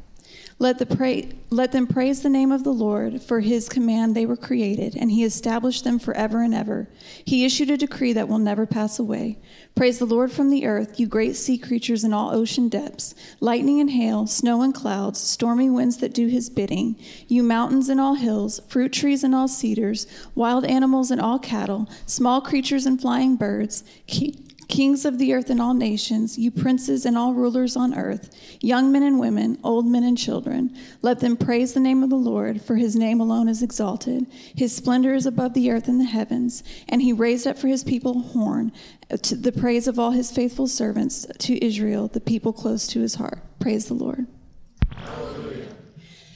Let, 0.61 0.79
the 0.79 0.87
pray, 0.87 1.33
let 1.51 1.73
them 1.73 1.87
praise 1.87 2.23
the 2.23 2.31
name 2.31 2.53
of 2.53 2.63
the 2.63 2.73
Lord. 2.73 3.21
For 3.21 3.41
his 3.41 3.69
command 3.69 4.15
they 4.15 4.25
were 4.25 4.37
created, 4.37 4.97
and 4.97 5.11
he 5.11 5.25
established 5.25 5.83
them 5.83 5.99
forever 5.99 6.43
and 6.43 6.55
ever. 6.55 6.89
He 7.25 7.45
issued 7.45 7.71
a 7.71 7.77
decree 7.77 8.13
that 8.13 8.29
will 8.29 8.39
never 8.39 8.65
pass 8.65 8.99
away. 8.99 9.39
Praise 9.75 9.99
the 9.99 10.05
Lord 10.05 10.31
from 10.31 10.51
the 10.51 10.65
earth, 10.67 11.01
you 11.01 11.09
great 11.09 11.35
sea 11.35 11.59
creatures 11.59 12.05
in 12.05 12.15
all 12.15 12.33
ocean 12.33 12.69
depths, 12.69 13.15
lightning 13.41 13.81
and 13.81 13.91
hail, 13.91 14.27
snow 14.29 14.63
and 14.63 14.73
clouds, 14.73 15.19
stormy 15.19 15.69
winds 15.69 15.97
that 15.97 16.15
do 16.15 16.29
his 16.29 16.49
bidding, 16.49 16.97
you 17.27 17.43
mountains 17.43 17.89
and 17.89 18.01
all 18.01 18.15
hills, 18.15 18.61
fruit 18.69 18.93
trees 18.93 19.25
and 19.25 19.35
all 19.35 19.49
cedars, 19.49 20.07
wild 20.37 20.65
animals 20.65 21.11
and 21.11 21.21
all 21.21 21.41
cattle, 21.41 21.89
small 22.07 22.41
creatures 22.41 22.87
and 22.87 23.01
flying 23.01 23.35
birds, 23.35 23.83
ki- 24.07 24.39
Kings 24.75 25.05
of 25.05 25.19
the 25.19 25.33
earth 25.33 25.51
and 25.51 25.63
all 25.63 25.73
nations, 25.73 26.37
you 26.37 26.51
princes 26.51 27.07
and 27.07 27.17
all 27.17 27.33
rulers 27.33 27.77
on 27.77 27.95
earth, 27.95 28.35
young 28.61 28.91
men 28.91 29.05
and 29.05 29.21
women, 29.21 29.57
old 29.63 29.87
men 29.87 30.03
and 30.03 30.19
children, 30.19 30.77
let 31.01 31.21
them 31.21 31.37
praise 31.37 31.73
the 31.73 31.79
name 31.79 32.03
of 32.03 32.11
the 32.11 32.17
Lord, 32.17 32.61
for 32.61 32.75
his 32.75 32.97
name 32.97 33.21
alone 33.21 33.49
is 33.49 33.63
exalted. 33.63 34.27
His 34.57 34.75
splendor 34.75 35.15
is 35.15 35.27
above 35.27 35.55
the 35.55 35.71
earth 35.71 35.87
and 35.87 36.01
the 36.01 36.05
heavens, 36.05 36.65
and 36.89 37.01
he 37.01 37.13
raised 37.13 37.47
up 37.47 37.57
for 37.57 37.69
his 37.69 37.85
people 37.85 38.19
a 38.19 38.23
horn, 38.23 38.73
uh, 39.13 39.17
to 39.19 39.37
the 39.37 39.53
praise 39.53 39.87
of 39.87 40.01
all 40.01 40.11
his 40.11 40.33
faithful 40.33 40.67
servants, 40.67 41.25
to 41.39 41.65
Israel, 41.65 42.09
the 42.09 42.19
people 42.19 42.53
close 42.53 42.89
to 42.89 43.01
his 43.01 43.15
heart. 43.15 43.39
Praise 43.61 43.87
the 43.87 43.95
Lord. 43.95 44.27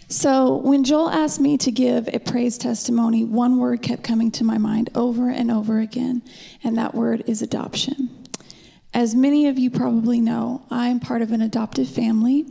So, 0.06 0.58
when 0.58 0.84
Joel 0.84 1.10
asked 1.10 1.40
me 1.40 1.58
to 1.58 1.72
give 1.72 2.08
a 2.14 2.20
praise 2.20 2.56
testimony, 2.56 3.24
one 3.24 3.58
word 3.58 3.82
kept 3.82 4.04
coming 4.04 4.30
to 4.30 4.44
my 4.44 4.58
mind 4.58 4.90
over 4.94 5.28
and 5.28 5.50
over 5.50 5.80
again, 5.80 6.22
and 6.62 6.78
that 6.78 6.94
word 6.94 7.24
is 7.26 7.42
adoption. 7.42 8.17
As 8.98 9.14
many 9.14 9.46
of 9.46 9.60
you 9.60 9.70
probably 9.70 10.20
know, 10.20 10.66
I'm 10.72 10.98
part 10.98 11.22
of 11.22 11.30
an 11.30 11.40
adoptive 11.40 11.88
family. 11.88 12.46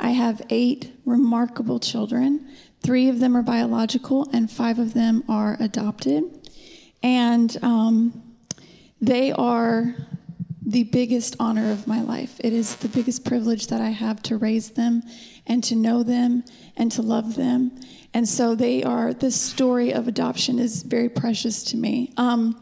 I 0.00 0.10
have 0.10 0.42
eight 0.50 0.92
remarkable 1.04 1.78
children. 1.78 2.48
Three 2.80 3.08
of 3.08 3.20
them 3.20 3.36
are 3.36 3.42
biological, 3.42 4.28
and 4.32 4.50
five 4.50 4.80
of 4.80 4.94
them 4.94 5.22
are 5.28 5.56
adopted. 5.60 6.24
And 7.04 7.56
um, 7.62 8.20
they 9.00 9.30
are 9.30 9.94
the 10.66 10.82
biggest 10.82 11.36
honor 11.38 11.70
of 11.70 11.86
my 11.86 12.02
life. 12.02 12.34
It 12.40 12.52
is 12.52 12.74
the 12.74 12.88
biggest 12.88 13.24
privilege 13.24 13.68
that 13.68 13.80
I 13.80 13.90
have 13.90 14.20
to 14.24 14.36
raise 14.36 14.70
them 14.70 15.04
and 15.46 15.62
to 15.62 15.76
know 15.76 16.02
them 16.02 16.42
and 16.76 16.90
to 16.90 17.02
love 17.02 17.36
them. 17.36 17.78
And 18.12 18.28
so 18.28 18.56
they 18.56 18.82
are, 18.82 19.14
this 19.14 19.40
story 19.40 19.94
of 19.94 20.08
adoption 20.08 20.58
is 20.58 20.82
very 20.82 21.08
precious 21.08 21.62
to 21.66 21.76
me. 21.76 22.12
Um, 22.16 22.60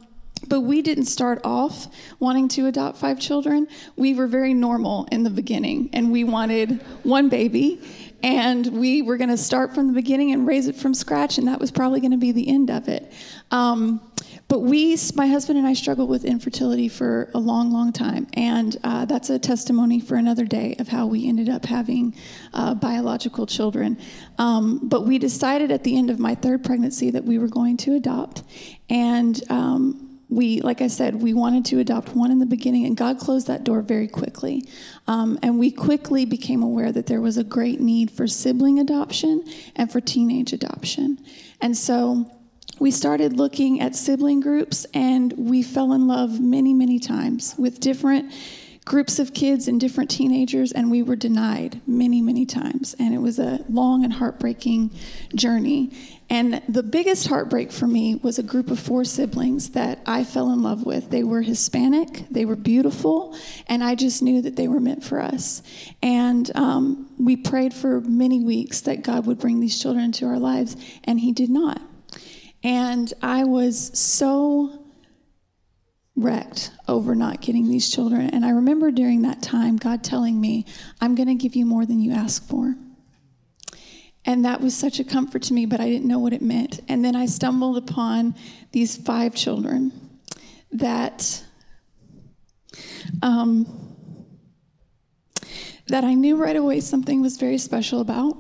but 0.51 0.63
we 0.63 0.83
didn't 0.83 1.07
start 1.07 1.41
off 1.45 1.87
wanting 2.19 2.49
to 2.49 2.67
adopt 2.67 2.99
five 2.99 3.19
children. 3.19 3.67
We 3.97 4.13
were 4.15 4.27
very 4.27 4.53
normal 4.53 5.07
in 5.11 5.23
the 5.23 5.31
beginning, 5.31 5.89
and 5.95 6.13
we 6.13 6.25
wanted 6.25 6.83
one 7.05 7.31
baby, 7.31 7.81
and 8.23 8.67
we 8.67 9.01
were 9.01 9.17
going 9.17 9.31
to 9.31 9.39
start 9.39 9.75
from 9.75 9.87
the 9.87 9.93
beginning 9.95 10.33
and 10.33 10.47
raise 10.47 10.67
it 10.67 10.75
from 10.75 10.93
scratch, 10.93 11.39
and 11.39 11.47
that 11.49 11.61
was 11.61 11.71
probably 11.71 12.01
going 12.01 12.11
to 12.11 12.19
be 12.19 12.33
the 12.33 12.49
end 12.49 12.69
of 12.69 12.89
it. 12.89 13.11
Um, 13.53 14.01
but 14.49 14.63
we, 14.63 14.99
my 15.15 15.29
husband 15.29 15.61
and 15.61 15.69
I, 15.69 15.75
struggled 15.75 16.09
with 16.09 16.25
infertility 16.25 16.89
for 16.89 17.31
a 17.35 17.39
long, 17.39 17.71
long 17.71 17.93
time, 17.93 18.27
and 18.35 18.77
uh, 18.83 19.05
that's 19.05 19.31
a 19.31 19.39
testimony 19.39 20.01
for 20.01 20.17
another 20.17 20.45
day 20.45 20.75
of 20.81 20.89
how 20.89 21.07
we 21.07 21.29
ended 21.29 21.49
up 21.49 21.65
having 21.65 22.13
uh, 22.53 22.75
biological 22.75 23.47
children. 23.47 23.97
Um, 24.39 24.81
but 24.83 25.07
we 25.07 25.21
decided 25.21 25.71
at 25.71 25.85
the 25.85 25.97
end 25.97 26.11
of 26.11 26.19
my 26.19 26.35
third 26.35 26.65
pregnancy 26.65 27.11
that 27.13 27.25
we 27.25 27.39
were 27.39 27.47
going 27.47 27.77
to 27.79 27.95
adopt, 27.95 28.43
and 28.89 29.41
um, 29.49 30.10
we, 30.31 30.61
like 30.61 30.81
I 30.81 30.87
said, 30.87 31.17
we 31.17 31.35
wanted 31.35 31.65
to 31.67 31.81
adopt 31.81 32.15
one 32.15 32.31
in 32.31 32.39
the 32.39 32.47
beginning, 32.47 32.87
and 32.87 32.97
God 32.97 33.19
closed 33.19 33.49
that 33.49 33.65
door 33.65 33.83
very 33.83 34.07
quickly. 34.07 34.67
Um, 35.09 35.39
and 35.43 35.59
we 35.59 35.73
quickly 35.73 36.25
became 36.25 36.63
aware 36.63 36.93
that 36.93 37.07
there 37.07 37.21
was 37.21 37.37
a 37.37 37.45
great 37.45 37.81
need 37.81 38.11
for 38.11 38.29
sibling 38.29 38.79
adoption 38.79 39.45
and 39.75 39.91
for 39.91 40.01
teenage 40.01 40.53
adoption. 40.53 41.19
And 41.61 41.77
so 41.77 42.31
we 42.79 42.93
started 42.93 43.37
looking 43.37 43.81
at 43.81 43.97
sibling 43.97 44.41
groups, 44.41 44.87
and 44.95 45.35
we 45.37 45.63
fell 45.63 45.93
in 45.93 46.07
love 46.07 46.41
many, 46.41 46.73
many 46.73 47.01
times 47.01 47.55
with 47.59 47.81
different 47.81 48.33
groups 48.85 49.19
of 49.19 49.35
kids 49.35 49.69
and 49.69 49.81
different 49.81 50.11
teenagers, 50.11 50.73
and 50.73 50.91
we 50.91 51.03
were 51.03 51.17
denied 51.17 51.81
many, 51.87 52.23
many 52.23 52.47
times. 52.47 52.95
And 52.99 53.13
it 53.13 53.19
was 53.19 53.39
a 53.39 53.65
long 53.69 54.05
and 54.05 54.13
heartbreaking 54.13 54.91
journey. 55.35 56.20
And 56.31 56.63
the 56.69 56.85
biggest 56.85 57.27
heartbreak 57.27 57.73
for 57.73 57.89
me 57.89 58.15
was 58.15 58.39
a 58.39 58.45
group 58.45 58.71
of 58.71 58.79
four 58.79 59.05
siblings 59.05 59.71
that 59.71 59.99
I 60.07 60.23
fell 60.23 60.53
in 60.53 60.63
love 60.63 60.87
with. 60.87 61.11
They 61.11 61.25
were 61.25 61.43
Hispanic, 61.43 62.25
they 62.31 62.45
were 62.45 62.55
beautiful, 62.55 63.37
and 63.67 63.83
I 63.83 63.97
just 63.97 64.23
knew 64.23 64.41
that 64.43 64.55
they 64.55 64.69
were 64.69 64.79
meant 64.79 65.03
for 65.03 65.21
us. 65.21 65.61
And 66.03 66.49
um, 66.55 67.11
we 67.19 67.37
prayed 67.37 67.75
for 67.75 68.01
many 68.03 68.45
weeks 68.45 68.83
that 68.83 69.03
God 69.03 69.27
would 69.27 69.41
bring 69.41 69.59
these 69.59 69.81
children 69.81 70.05
into 70.05 70.27
our 70.27 70.39
lives, 70.39 70.77
and 71.03 71.19
He 71.19 71.33
did 71.33 71.51
not. 71.51 71.83
And 72.63 73.13
I 73.21 73.43
was 73.45 73.99
so 73.99 74.85
wrecked 76.15 76.71
over 76.87 77.15
not 77.17 77.41
getting 77.41 77.69
these 77.69 77.91
children. 77.91 78.31
And 78.31 78.45
I 78.45 78.51
remember 78.51 78.91
during 78.91 79.23
that 79.23 79.43
time, 79.43 79.79
God 79.79 80.05
telling 80.05 80.41
me, 80.41 80.67
I'm 81.01 81.15
going 81.15 81.29
to 81.29 81.35
give 81.35 81.57
you 81.57 81.67
more 81.67 81.87
than 81.87 82.01
you 82.01 82.13
ask 82.13 82.47
for. 82.47 82.77
And 84.27 84.45
that 84.45 84.61
was 84.61 84.77
such 84.77 85.01
a 85.01 85.05
comfort 85.05 85.43
to 85.45 85.55
me, 85.55 85.67
but 85.67 85.81
I 85.81 85.89
didn't 85.89 86.07
know 86.07 86.19
what 86.19 86.33
it 86.33 86.43
meant. 86.43 86.81
And 86.89 87.05
then 87.05 87.17
I 87.17 87.27
stumbled 87.27 87.79
upon 87.79 88.35
these 88.73 88.97
five 88.97 89.35
children 89.35 89.93
that 90.73 91.43
um, 93.23 93.67
that 95.89 96.05
I 96.05 96.15
knew 96.15 96.37
right 96.37 96.55
away 96.55 96.81
something 96.81 97.21
was 97.21 97.37
very 97.37 97.59
special 97.59 98.01
about. 98.01 98.37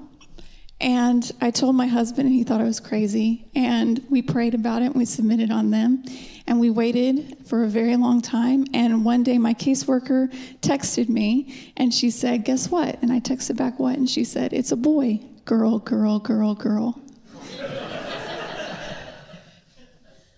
And 0.81 1.31
I 1.43 1.51
told 1.51 1.77
my 1.77 1.87
husband, 1.87 2.27
and 2.27 2.35
he 2.35 2.43
thought 2.43 2.61
I 2.61 2.64
was 2.64 2.81
crazy. 2.81 3.51
And 3.55 4.03
we 4.09 4.23
prayed 4.23 4.55
about 4.55 4.83
it, 4.83 4.87
and 4.87 4.95
we 4.95 5.05
submitted 5.05 5.51
on 5.51 5.71
them. 5.71 6.05
And 6.47 6.59
we 6.59 6.71
waited 6.71 7.37
for 7.47 7.64
a 7.64 7.69
very 7.69 7.97
long 7.97 8.23
time. 8.23 8.64
And 8.73 9.05
one 9.05 9.23
day, 9.23 9.37
my 9.37 9.53
caseworker 9.53 10.33
texted 10.61 11.09
me, 11.09 11.73
and 11.77 11.93
she 11.93 12.11
said, 12.11 12.45
Guess 12.45 12.71
what? 12.71 13.03
And 13.03 13.12
I 13.12 13.21
texted 13.21 13.57
back, 13.57 13.79
What? 13.79 13.99
And 13.99 14.09
she 14.09 14.25
said, 14.25 14.53
It's 14.53 14.73
a 14.73 14.77
boy 14.77 15.21
girl, 15.51 15.81
girl, 15.81 16.21
girl, 16.21 16.55
girl. 16.55 17.03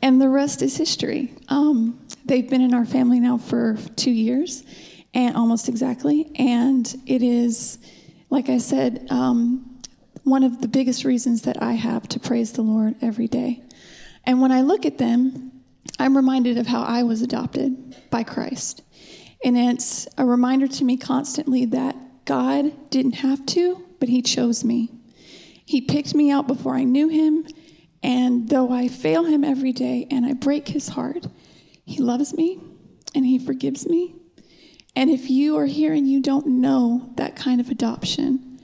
and 0.01 0.19
the 0.19 0.29
rest 0.31 0.63
is 0.63 0.75
history. 0.75 1.35
Um, 1.49 2.01
they've 2.25 2.49
been 2.49 2.63
in 2.63 2.73
our 2.73 2.87
family 2.87 3.21
now 3.21 3.37
for 3.37 3.77
two 3.95 4.11
years, 4.11 4.65
and 5.13 5.37
almost 5.37 5.69
exactly. 5.69 6.33
And 6.37 6.91
it 7.07 7.23
is, 7.23 7.79
like 8.31 8.49
I 8.49 8.57
said, 8.57 9.07
um, 9.11 9.83
one 10.25 10.45
of 10.45 10.63
the 10.63 10.69
biggest 10.69 11.05
reasons 11.05 11.43
that 11.43 11.63
I 11.63 11.73
have 11.73 12.09
to 12.09 12.19
praise 12.19 12.53
the 12.53 12.63
Lord 12.63 12.95
every 13.03 13.29
day. 13.29 13.63
And 14.25 14.41
when 14.41 14.51
I 14.51 14.63
look 14.63 14.87
at 14.87 14.97
them, 14.97 15.53
I'm 15.99 16.17
reminded 16.17 16.57
of 16.57 16.67
how 16.67 16.81
I 16.85 17.03
was 17.03 17.21
adopted 17.21 17.97
by 18.09 18.23
Christ. 18.23 18.81
And 19.45 19.59
it's 19.59 20.09
a 20.17 20.25
reminder 20.25 20.69
to 20.69 20.85
me 20.85 20.97
constantly 20.97 21.67
that 21.67 22.25
God 22.25 22.89
didn't 22.89 23.17
have 23.17 23.45
to, 23.47 23.85
but 24.01 24.09
He 24.09 24.23
chose 24.23 24.65
me. 24.65 24.91
He 25.73 25.81
picked 25.81 26.15
me 26.15 26.31
out 26.31 26.47
before 26.47 26.75
I 26.75 26.85
knew 26.85 27.09
Him, 27.09 27.47
and 28.03 28.47
though 28.47 28.71
I 28.71 28.89
fail 28.89 29.25
Him 29.25 29.43
every 29.43 29.73
day 29.73 30.07
and 30.11 30.27
I 30.27 30.35
break 30.35 30.69
His 30.69 30.89
heart, 30.89 31.27
He 31.87 31.97
loves 31.97 32.35
me 32.35 32.61
and 33.15 33.25
He 33.25 33.39
forgives 33.39 33.89
me. 33.89 34.15
And 34.95 35.09
if 35.09 35.31
you 35.31 35.57
are 35.57 35.65
here 35.65 35.95
and 35.95 36.07
you 36.07 36.21
don't 36.21 36.47
know 36.47 37.11
that 37.17 37.37
kind 37.37 37.59
of 37.59 37.71
adoption, 37.71 38.61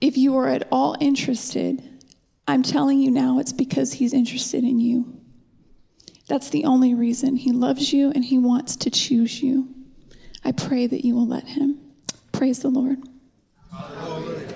if 0.00 0.16
you 0.16 0.36
are 0.36 0.46
at 0.46 0.68
all 0.70 0.96
interested, 1.00 1.82
I'm 2.46 2.62
telling 2.62 3.00
you 3.00 3.10
now 3.10 3.40
it's 3.40 3.52
because 3.52 3.94
He's 3.94 4.14
interested 4.14 4.62
in 4.62 4.78
you. 4.78 5.20
That's 6.28 6.50
the 6.50 6.64
only 6.64 6.94
reason. 6.94 7.34
He 7.34 7.50
loves 7.50 7.92
you 7.92 8.12
and 8.12 8.24
He 8.24 8.38
wants 8.38 8.76
to 8.76 8.88
choose 8.88 9.42
you. 9.42 9.74
I 10.44 10.52
pray 10.52 10.86
that 10.86 11.04
you 11.04 11.16
will 11.16 11.26
let 11.26 11.48
Him. 11.48 11.80
Praise 12.30 12.60
the 12.60 12.68
Lord. 12.68 12.98
Hallelujah. 13.72 14.49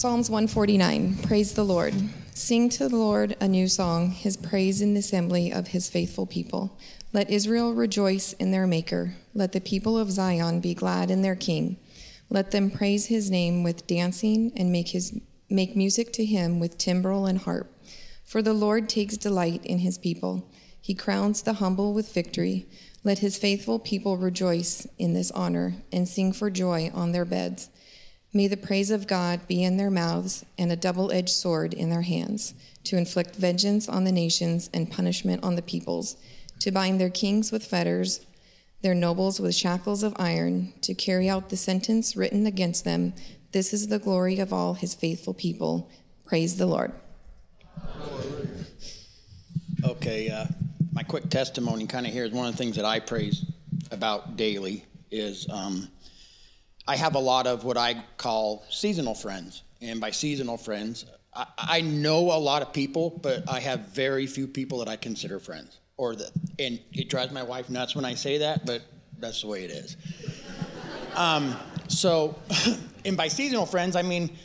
Psalms 0.00 0.30
149 0.30 1.18
Praise 1.24 1.52
the 1.52 1.62
Lord. 1.62 1.92
Sing 2.32 2.70
to 2.70 2.88
the 2.88 2.96
Lord 2.96 3.36
a 3.38 3.46
new 3.46 3.68
song, 3.68 4.12
his 4.12 4.34
praise 4.34 4.80
in 4.80 4.94
the 4.94 5.00
assembly 5.00 5.52
of 5.52 5.68
his 5.68 5.90
faithful 5.90 6.24
people. 6.24 6.78
Let 7.12 7.28
Israel 7.28 7.74
rejoice 7.74 8.32
in 8.32 8.50
their 8.50 8.66
Maker. 8.66 9.16
Let 9.34 9.52
the 9.52 9.60
people 9.60 9.98
of 9.98 10.10
Zion 10.10 10.60
be 10.60 10.72
glad 10.72 11.10
in 11.10 11.20
their 11.20 11.36
King. 11.36 11.76
Let 12.30 12.50
them 12.50 12.70
praise 12.70 13.04
his 13.04 13.30
name 13.30 13.62
with 13.62 13.86
dancing 13.86 14.52
and 14.56 14.72
make, 14.72 14.88
his, 14.88 15.20
make 15.50 15.76
music 15.76 16.14
to 16.14 16.24
him 16.24 16.60
with 16.60 16.78
timbrel 16.78 17.26
and 17.26 17.36
harp. 17.36 17.70
For 18.24 18.40
the 18.40 18.54
Lord 18.54 18.88
takes 18.88 19.18
delight 19.18 19.66
in 19.66 19.80
his 19.80 19.98
people. 19.98 20.50
He 20.80 20.94
crowns 20.94 21.42
the 21.42 21.52
humble 21.52 21.92
with 21.92 22.14
victory. 22.14 22.66
Let 23.04 23.18
his 23.18 23.36
faithful 23.36 23.78
people 23.78 24.16
rejoice 24.16 24.86
in 24.96 25.12
this 25.12 25.30
honor 25.32 25.74
and 25.92 26.08
sing 26.08 26.32
for 26.32 26.48
joy 26.48 26.90
on 26.94 27.12
their 27.12 27.26
beds. 27.26 27.68
May 28.32 28.46
the 28.46 28.56
praise 28.56 28.92
of 28.92 29.08
God 29.08 29.48
be 29.48 29.64
in 29.64 29.76
their 29.76 29.90
mouths 29.90 30.44
and 30.56 30.70
a 30.70 30.76
double 30.76 31.10
edged 31.10 31.30
sword 31.30 31.74
in 31.74 31.90
their 31.90 32.02
hands, 32.02 32.54
to 32.84 32.96
inflict 32.96 33.34
vengeance 33.34 33.88
on 33.88 34.04
the 34.04 34.12
nations 34.12 34.70
and 34.72 34.90
punishment 34.90 35.42
on 35.42 35.56
the 35.56 35.62
peoples, 35.62 36.16
to 36.60 36.70
bind 36.70 37.00
their 37.00 37.10
kings 37.10 37.50
with 37.50 37.66
fetters, 37.66 38.24
their 38.82 38.94
nobles 38.94 39.40
with 39.40 39.54
shackles 39.54 40.04
of 40.04 40.14
iron, 40.16 40.72
to 40.82 40.94
carry 40.94 41.28
out 41.28 41.48
the 41.48 41.56
sentence 41.56 42.14
written 42.14 42.46
against 42.46 42.84
them. 42.84 43.14
This 43.50 43.72
is 43.72 43.88
the 43.88 43.98
glory 43.98 44.38
of 44.38 44.52
all 44.52 44.74
his 44.74 44.94
faithful 44.94 45.34
people. 45.34 45.90
Praise 46.24 46.56
the 46.56 46.66
Lord. 46.66 46.92
Okay, 49.84 50.30
uh, 50.30 50.46
my 50.92 51.02
quick 51.02 51.28
testimony 51.30 51.86
kind 51.86 52.06
of 52.06 52.12
here 52.12 52.24
is 52.24 52.30
one 52.30 52.46
of 52.46 52.52
the 52.52 52.58
things 52.58 52.76
that 52.76 52.84
I 52.84 53.00
praise 53.00 53.44
about 53.90 54.36
daily 54.36 54.84
is 55.10 55.48
um, 55.50 55.88
I 56.90 56.96
have 56.96 57.14
a 57.14 57.20
lot 57.20 57.46
of 57.46 57.62
what 57.62 57.76
I 57.76 58.02
call 58.16 58.64
seasonal 58.68 59.14
friends. 59.14 59.62
And 59.80 60.00
by 60.00 60.10
seasonal 60.10 60.56
friends, 60.56 61.06
I, 61.32 61.46
I 61.56 61.80
know 61.82 62.32
a 62.32 62.40
lot 62.40 62.62
of 62.62 62.72
people, 62.72 63.10
but 63.22 63.48
I 63.48 63.60
have 63.60 63.90
very 63.90 64.26
few 64.26 64.48
people 64.48 64.80
that 64.80 64.88
I 64.88 64.96
consider 64.96 65.38
friends. 65.38 65.78
Or 65.96 66.16
that, 66.16 66.32
and 66.58 66.80
it 66.92 67.08
drives 67.08 67.30
my 67.30 67.44
wife 67.44 67.70
nuts 67.70 67.94
when 67.94 68.04
I 68.04 68.14
say 68.14 68.38
that, 68.38 68.66
but 68.66 68.82
that's 69.20 69.42
the 69.42 69.46
way 69.46 69.62
it 69.62 69.70
is. 69.70 69.96
Um, 71.14 71.54
so, 71.86 72.34
and 73.04 73.16
by 73.16 73.28
seasonal 73.28 73.66
friends, 73.66 73.94
I 73.94 74.02
mean 74.02 74.36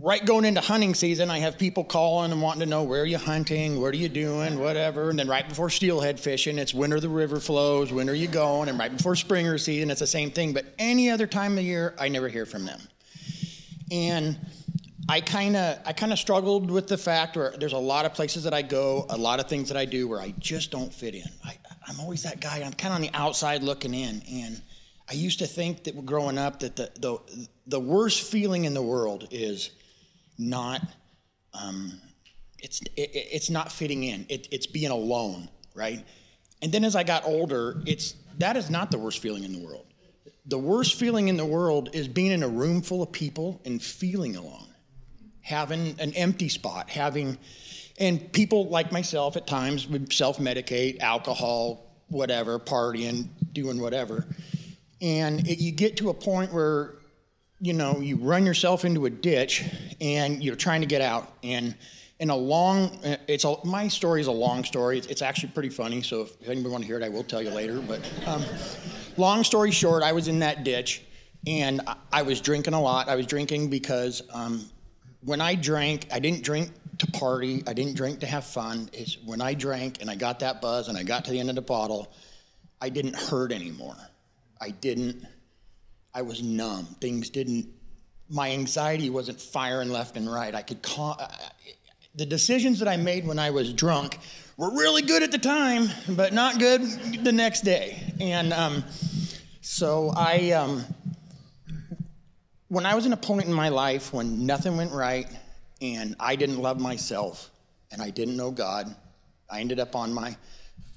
right 0.00 0.24
going 0.24 0.46
into 0.46 0.60
hunting 0.60 0.94
season, 0.94 1.30
I 1.30 1.38
have 1.40 1.58
people 1.58 1.84
calling 1.84 2.32
and 2.32 2.40
wanting 2.40 2.60
to 2.60 2.66
know 2.66 2.82
where 2.82 3.02
are 3.02 3.06
you 3.06 3.18
hunting, 3.18 3.80
what 3.80 3.92
are 3.92 3.98
you 3.98 4.08
doing, 4.08 4.58
whatever. 4.58 5.10
And 5.10 5.18
then 5.18 5.28
right 5.28 5.46
before 5.46 5.68
steelhead 5.68 6.18
fishing, 6.18 6.58
it's 6.58 6.72
when 6.72 6.92
are 6.92 7.00
the 7.00 7.08
river 7.08 7.38
flows, 7.38 7.92
when 7.92 8.08
are 8.08 8.14
you 8.14 8.26
going, 8.26 8.70
and 8.70 8.78
right 8.78 8.94
before 8.94 9.14
springer 9.14 9.58
season, 9.58 9.90
it's 9.90 10.00
the 10.00 10.06
same 10.06 10.30
thing. 10.30 10.54
But 10.54 10.66
any 10.78 11.10
other 11.10 11.26
time 11.26 11.58
of 11.58 11.64
year, 11.64 11.94
I 11.98 12.08
never 12.08 12.28
hear 12.28 12.46
from 12.46 12.64
them. 12.64 12.80
And 13.92 14.38
I 15.08 15.20
kind 15.20 15.56
of 15.56 15.78
I 15.84 15.92
kind 15.92 16.12
of 16.12 16.18
struggled 16.18 16.70
with 16.70 16.86
the 16.86 16.96
fact 16.96 17.36
where 17.36 17.52
there's 17.58 17.72
a 17.72 17.78
lot 17.78 18.06
of 18.06 18.14
places 18.14 18.44
that 18.44 18.54
I 18.54 18.62
go, 18.62 19.06
a 19.10 19.16
lot 19.16 19.40
of 19.40 19.48
things 19.48 19.68
that 19.68 19.76
I 19.76 19.84
do 19.84 20.08
where 20.08 20.20
I 20.20 20.32
just 20.38 20.70
don't 20.70 20.92
fit 20.94 21.14
in. 21.14 21.28
I, 21.44 21.58
I'm 21.86 22.00
always 22.00 22.22
that 22.22 22.40
guy. 22.40 22.62
I'm 22.64 22.72
kind 22.72 22.92
of 22.92 22.96
on 22.96 23.00
the 23.02 23.10
outside 23.12 23.62
looking 23.62 23.92
in, 23.92 24.22
and 24.30 24.62
I 25.08 25.14
used 25.14 25.40
to 25.40 25.46
think 25.46 25.84
that 25.84 26.06
growing 26.06 26.38
up 26.38 26.60
that 26.60 26.76
the 26.76 26.90
the 27.00 27.48
the 27.66 27.80
worst 27.80 28.22
feeling 28.22 28.64
in 28.64 28.72
the 28.72 28.82
world 28.82 29.26
is 29.32 29.70
not 30.40 30.82
um, 31.52 32.00
it's 32.62 32.80
it, 32.96 33.10
it's 33.14 33.50
not 33.50 33.70
fitting 33.70 34.04
in. 34.04 34.26
It, 34.28 34.48
it's 34.50 34.66
being 34.66 34.90
alone, 34.90 35.48
right? 35.74 36.04
And 36.62 36.72
then 36.72 36.84
as 36.84 36.96
I 36.96 37.04
got 37.04 37.24
older, 37.24 37.82
it's 37.86 38.14
that 38.38 38.56
is 38.56 38.70
not 38.70 38.90
the 38.90 38.98
worst 38.98 39.20
feeling 39.20 39.44
in 39.44 39.52
the 39.52 39.64
world. 39.64 39.86
The 40.46 40.58
worst 40.58 40.94
feeling 40.94 41.28
in 41.28 41.36
the 41.36 41.44
world 41.44 41.90
is 41.92 42.08
being 42.08 42.32
in 42.32 42.42
a 42.42 42.48
room 42.48 42.82
full 42.82 43.02
of 43.02 43.12
people 43.12 43.60
and 43.64 43.82
feeling 43.82 44.36
alone, 44.36 44.68
having 45.42 45.96
an 46.00 46.12
empty 46.14 46.48
spot, 46.48 46.90
having, 46.90 47.38
and 47.98 48.32
people 48.32 48.68
like 48.68 48.90
myself 48.90 49.36
at 49.36 49.46
times 49.46 49.86
would 49.86 50.12
self-medicate, 50.12 51.00
alcohol, 51.00 51.94
whatever, 52.08 52.58
partying, 52.58 53.28
doing 53.52 53.80
whatever, 53.80 54.26
and 55.00 55.46
it, 55.46 55.58
you 55.58 55.72
get 55.72 55.96
to 55.98 56.08
a 56.08 56.14
point 56.14 56.52
where 56.52 56.94
you 57.60 57.74
know, 57.74 58.00
you 58.00 58.16
run 58.16 58.46
yourself 58.46 58.84
into 58.84 59.06
a 59.06 59.10
ditch 59.10 59.64
and 60.00 60.42
you're 60.42 60.56
trying 60.56 60.80
to 60.80 60.86
get 60.86 61.02
out. 61.02 61.32
And 61.42 61.74
in 62.18 62.30
a 62.30 62.36
long, 62.36 62.98
it's 63.28 63.44
a, 63.44 63.56
my 63.64 63.88
story 63.88 64.20
is 64.20 64.26
a 64.26 64.32
long 64.32 64.64
story. 64.64 64.98
It's, 64.98 65.06
it's 65.08 65.22
actually 65.22 65.50
pretty 65.50 65.68
funny. 65.68 66.02
So 66.02 66.22
if 66.22 66.48
anybody 66.48 66.70
want 66.70 66.82
to 66.84 66.86
hear 66.86 66.98
it, 66.98 67.04
I 67.04 67.08
will 67.08 67.24
tell 67.24 67.42
you 67.42 67.50
later. 67.50 67.80
But 67.80 68.00
um, 68.26 68.42
long 69.16 69.44
story 69.44 69.70
short, 69.70 70.02
I 70.02 70.12
was 70.12 70.28
in 70.28 70.38
that 70.38 70.64
ditch 70.64 71.02
and 71.46 71.82
I, 71.86 71.96
I 72.12 72.22
was 72.22 72.40
drinking 72.40 72.74
a 72.74 72.80
lot. 72.80 73.08
I 73.08 73.14
was 73.14 73.26
drinking 73.26 73.68
because 73.68 74.22
um, 74.32 74.64
when 75.22 75.40
I 75.40 75.54
drank, 75.54 76.06
I 76.12 76.18
didn't 76.18 76.42
drink 76.42 76.70
to 76.98 77.06
party. 77.12 77.62
I 77.66 77.74
didn't 77.74 77.94
drink 77.94 78.20
to 78.20 78.26
have 78.26 78.44
fun. 78.44 78.88
It's 78.92 79.18
when 79.24 79.40
I 79.42 79.54
drank 79.54 80.00
and 80.00 80.10
I 80.10 80.14
got 80.14 80.40
that 80.40 80.62
buzz 80.62 80.88
and 80.88 80.96
I 80.96 81.02
got 81.02 81.24
to 81.26 81.30
the 81.30 81.40
end 81.40 81.50
of 81.50 81.56
the 81.56 81.62
bottle, 81.62 82.12
I 82.80 82.88
didn't 82.88 83.16
hurt 83.16 83.52
anymore. 83.52 83.96
I 84.60 84.70
didn't. 84.70 85.26
I 86.14 86.22
was 86.22 86.42
numb. 86.42 86.86
Things 87.00 87.30
didn't. 87.30 87.68
My 88.28 88.50
anxiety 88.50 89.10
wasn't 89.10 89.40
firing 89.40 89.90
left 89.90 90.16
and 90.16 90.30
right. 90.30 90.54
I 90.54 90.62
could 90.62 90.82
call. 90.82 91.20
The 92.14 92.26
decisions 92.26 92.78
that 92.80 92.88
I 92.88 92.96
made 92.96 93.26
when 93.26 93.38
I 93.38 93.50
was 93.50 93.72
drunk 93.72 94.18
were 94.56 94.70
really 94.70 95.02
good 95.02 95.22
at 95.22 95.30
the 95.32 95.38
time, 95.38 95.88
but 96.08 96.32
not 96.32 96.58
good 96.58 96.82
the 97.24 97.32
next 97.32 97.62
day. 97.62 98.02
And 98.20 98.52
um, 98.52 98.84
so 99.60 100.12
I, 100.16 100.50
um, 100.50 100.84
when 102.68 102.86
I 102.86 102.94
was 102.94 103.06
in 103.06 103.12
a 103.12 103.16
point 103.16 103.46
in 103.46 103.52
my 103.52 103.68
life 103.68 104.12
when 104.12 104.46
nothing 104.46 104.76
went 104.76 104.92
right 104.92 105.28
and 105.80 106.16
I 106.18 106.36
didn't 106.36 106.58
love 106.58 106.80
myself 106.80 107.50
and 107.90 108.02
I 108.02 108.10
didn't 108.10 108.36
know 108.36 108.50
God, 108.50 108.94
I 109.48 109.60
ended 109.60 109.80
up 109.80 109.96
on 109.96 110.12
my 110.12 110.36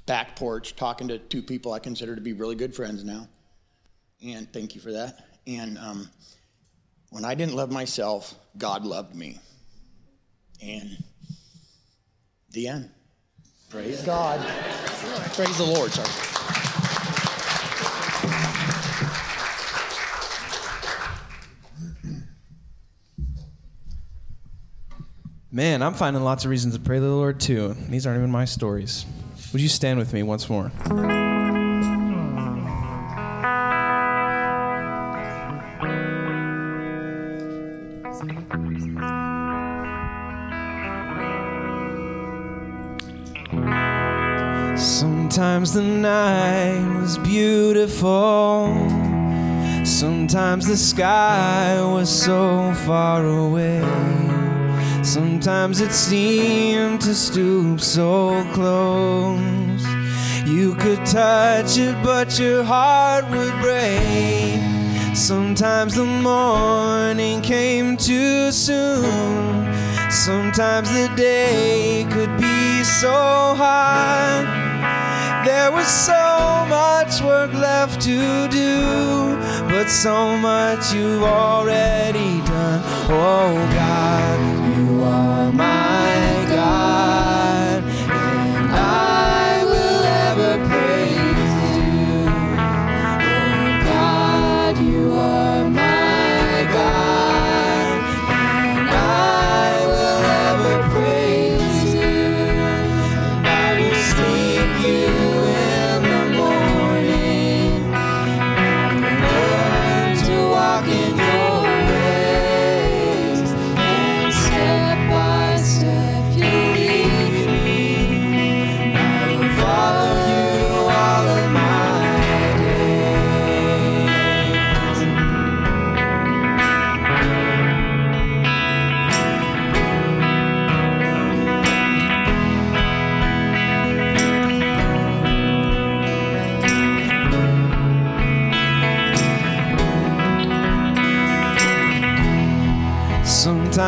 back 0.06 0.36
porch 0.36 0.76
talking 0.76 1.08
to 1.08 1.18
two 1.18 1.42
people 1.42 1.74
I 1.74 1.80
consider 1.80 2.16
to 2.16 2.22
be 2.22 2.34
really 2.34 2.56
good 2.56 2.76
friends 2.76 3.04
now. 3.04 3.28
And 4.26 4.52
thank 4.54 4.74
you 4.74 4.82
for 4.82 4.94
that. 4.94 5.26
And 5.46 5.78
um, 5.78 6.10
when 7.10 7.26
I 7.26 7.36
didn't 7.36 7.56
love 7.56 7.72
myself, 7.72 8.34
God 8.58 8.86
loved 8.86 9.16
me. 9.16 9.38
And 10.62 10.98
the 12.52 12.68
end. 12.68 12.90
Praise 13.70 14.02
God. 14.04 14.40
Praise 15.34 15.58
the 15.58 15.66
Lord, 15.66 15.92
sorry. 15.92 16.10
Man, 25.52 25.84
I'm 25.84 25.94
finding 25.94 26.24
lots 26.24 26.46
of 26.46 26.50
reasons 26.50 26.74
to 26.76 26.80
pray 26.80 26.98
to 26.98 27.02
the 27.02 27.10
Lord 27.10 27.40
too. 27.40 27.76
These 27.90 28.08
aren't 28.08 28.18
even 28.20 28.32
my 28.32 28.46
stories. 28.46 29.06
Would 29.52 29.62
you 29.62 29.68
stand 29.68 30.00
with 30.00 30.14
me 30.14 30.24
once 30.24 30.50
more? 30.50 30.72
Sometimes 45.34 45.74
the 45.74 45.82
night 45.82 47.00
was 47.02 47.18
beautiful. 47.18 48.70
Sometimes 49.84 50.68
the 50.68 50.78
sky 50.78 51.82
was 51.82 52.08
so 52.08 52.72
far 52.86 53.26
away. 53.26 53.82
Sometimes 55.02 55.82
it 55.82 55.92
seemed 55.92 57.02
to 57.02 57.16
stoop 57.16 57.82
so 57.82 58.46
close. 58.54 59.84
You 60.46 60.76
could 60.76 61.04
touch 61.04 61.80
it, 61.80 61.96
but 62.04 62.38
your 62.38 62.64
heart 62.64 63.28
would 63.32 63.60
break. 63.60 64.62
Sometimes 65.16 65.96
the 65.96 66.06
morning 66.06 67.42
came 67.42 67.98
too 67.98 68.52
soon. 68.52 69.74
Sometimes 70.12 70.92
the 70.94 71.12
day 71.16 72.06
could 72.12 72.38
be 72.38 72.84
so 72.84 73.56
hard. 73.58 74.73
There 75.46 75.74
was 75.74 75.88
so 75.88 76.66
much 76.70 77.22
work 77.22 77.52
left 77.52 78.02
to 78.04 78.48
do, 78.48 79.36
but 79.68 79.90
so 79.90 80.38
much 80.38 80.94
you've 80.94 81.22
already 81.24 82.40
done. 82.48 82.82
Oh 83.10 83.54
God, 83.74 84.78
you 84.78 85.04
are 85.04 85.52
my 85.52 86.23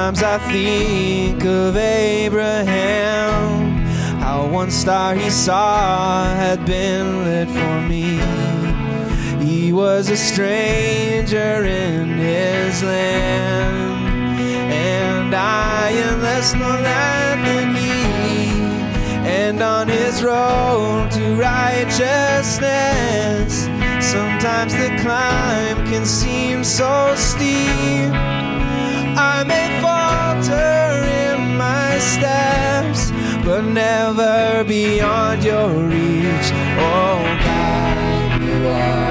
Sometimes 0.05 0.23
I 0.23 0.37
think 0.51 1.43
of 1.45 1.75
Abraham, 1.75 3.77
how 4.19 4.45
one 4.45 4.69
star 4.69 5.15
he 5.15 5.31
saw 5.31 6.25
had 6.25 6.63
been 6.63 7.25
lit 7.25 7.49
for 7.49 7.81
me. 7.89 8.19
He 9.43 9.73
was 9.73 10.11
a 10.11 10.15
stranger 10.15 11.65
in 11.65 12.19
his 12.19 12.83
land, 12.83 14.29
and 14.71 15.33
I 15.33 15.89
am 15.89 16.21
less 16.21 16.53
known 16.53 16.83
than 16.83 17.73
he. 17.73 17.89
And 19.27 19.59
on 19.59 19.87
his 19.87 20.21
road 20.21 21.09
to 21.13 21.35
righteousness, 21.35 23.67
sometimes 23.99 24.75
the 24.75 24.95
climb 25.01 25.83
can 25.87 26.05
seem 26.05 26.63
so 26.63 27.15
steep. 27.15 28.13
I 29.17 29.45
may 29.47 29.74
falter 30.45 31.03
in 31.05 31.57
my 31.57 31.97
steps, 31.99 33.11
but 33.43 33.61
never 33.61 34.63
beyond 34.63 35.43
your 35.43 35.69
reach. 35.69 36.51
Oh 36.77 37.23
God, 37.43 38.41
you 38.41 38.67
are 38.67 39.04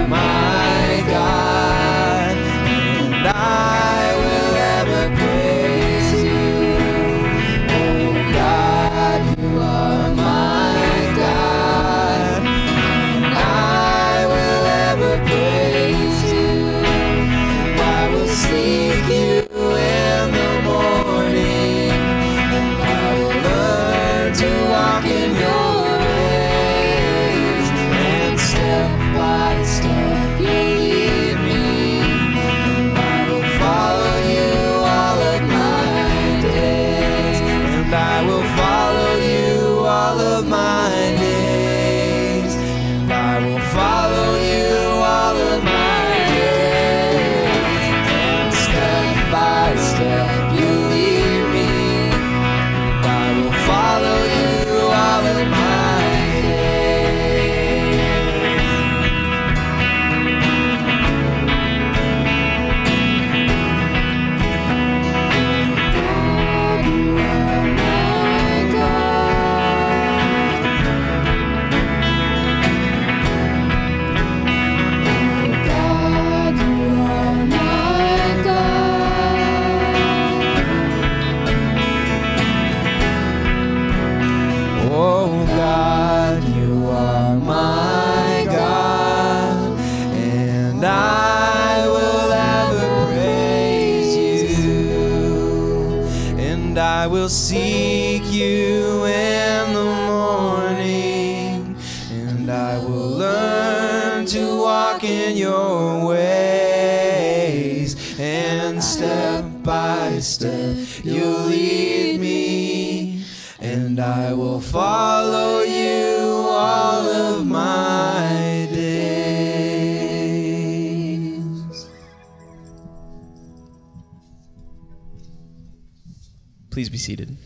be 126.95 126.99
seated. 126.99 127.37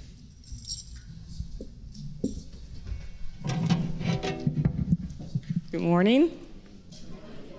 Good 5.73 5.81
morning. 5.81 6.39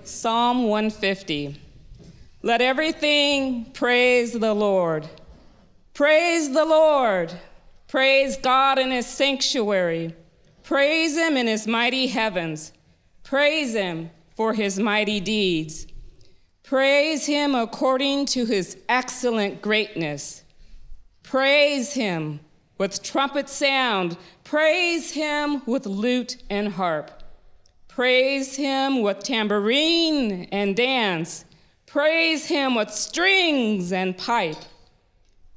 Psalm 0.04 0.68
150. 0.68 1.60
Let 2.44 2.62
everything 2.62 3.72
praise 3.72 4.34
the 4.34 4.54
Lord. 4.54 5.10
Praise 5.96 6.54
the 6.54 6.64
Lord. 6.64 7.34
Praise 7.88 8.38
God 8.38 8.78
in 8.78 8.92
his 8.92 9.08
sanctuary. 9.08 10.14
Praise 10.62 11.18
him 11.18 11.38
in 11.38 11.48
his 11.48 11.66
mighty 11.66 12.06
heavens. 12.06 12.72
Praise 13.24 13.74
him 13.74 14.12
for 14.36 14.54
his 14.54 14.78
mighty 14.78 15.20
deeds. 15.20 15.88
Praise 16.62 17.26
him 17.26 17.56
according 17.56 18.28
to 18.28 18.46
his 18.46 18.78
excellent 18.88 19.64
greatness. 19.64 20.44
Praise 21.30 21.94
him 21.94 22.40
with 22.80 23.04
trumpet 23.04 23.48
sound. 23.50 24.18
Praise 24.44 25.12
him 25.12 25.62
with 25.68 25.86
lute 25.86 26.38
and 26.50 26.70
harp. 26.70 27.22
Praise 27.88 28.56
him 28.56 29.04
with 29.04 29.20
tambourine 29.20 30.46
and 30.52 30.76
dance. 30.76 31.46
Praise 31.86 32.48
him 32.48 32.74
with 32.74 32.90
strings 32.90 33.94
and 33.94 34.18
pipe. 34.18 34.58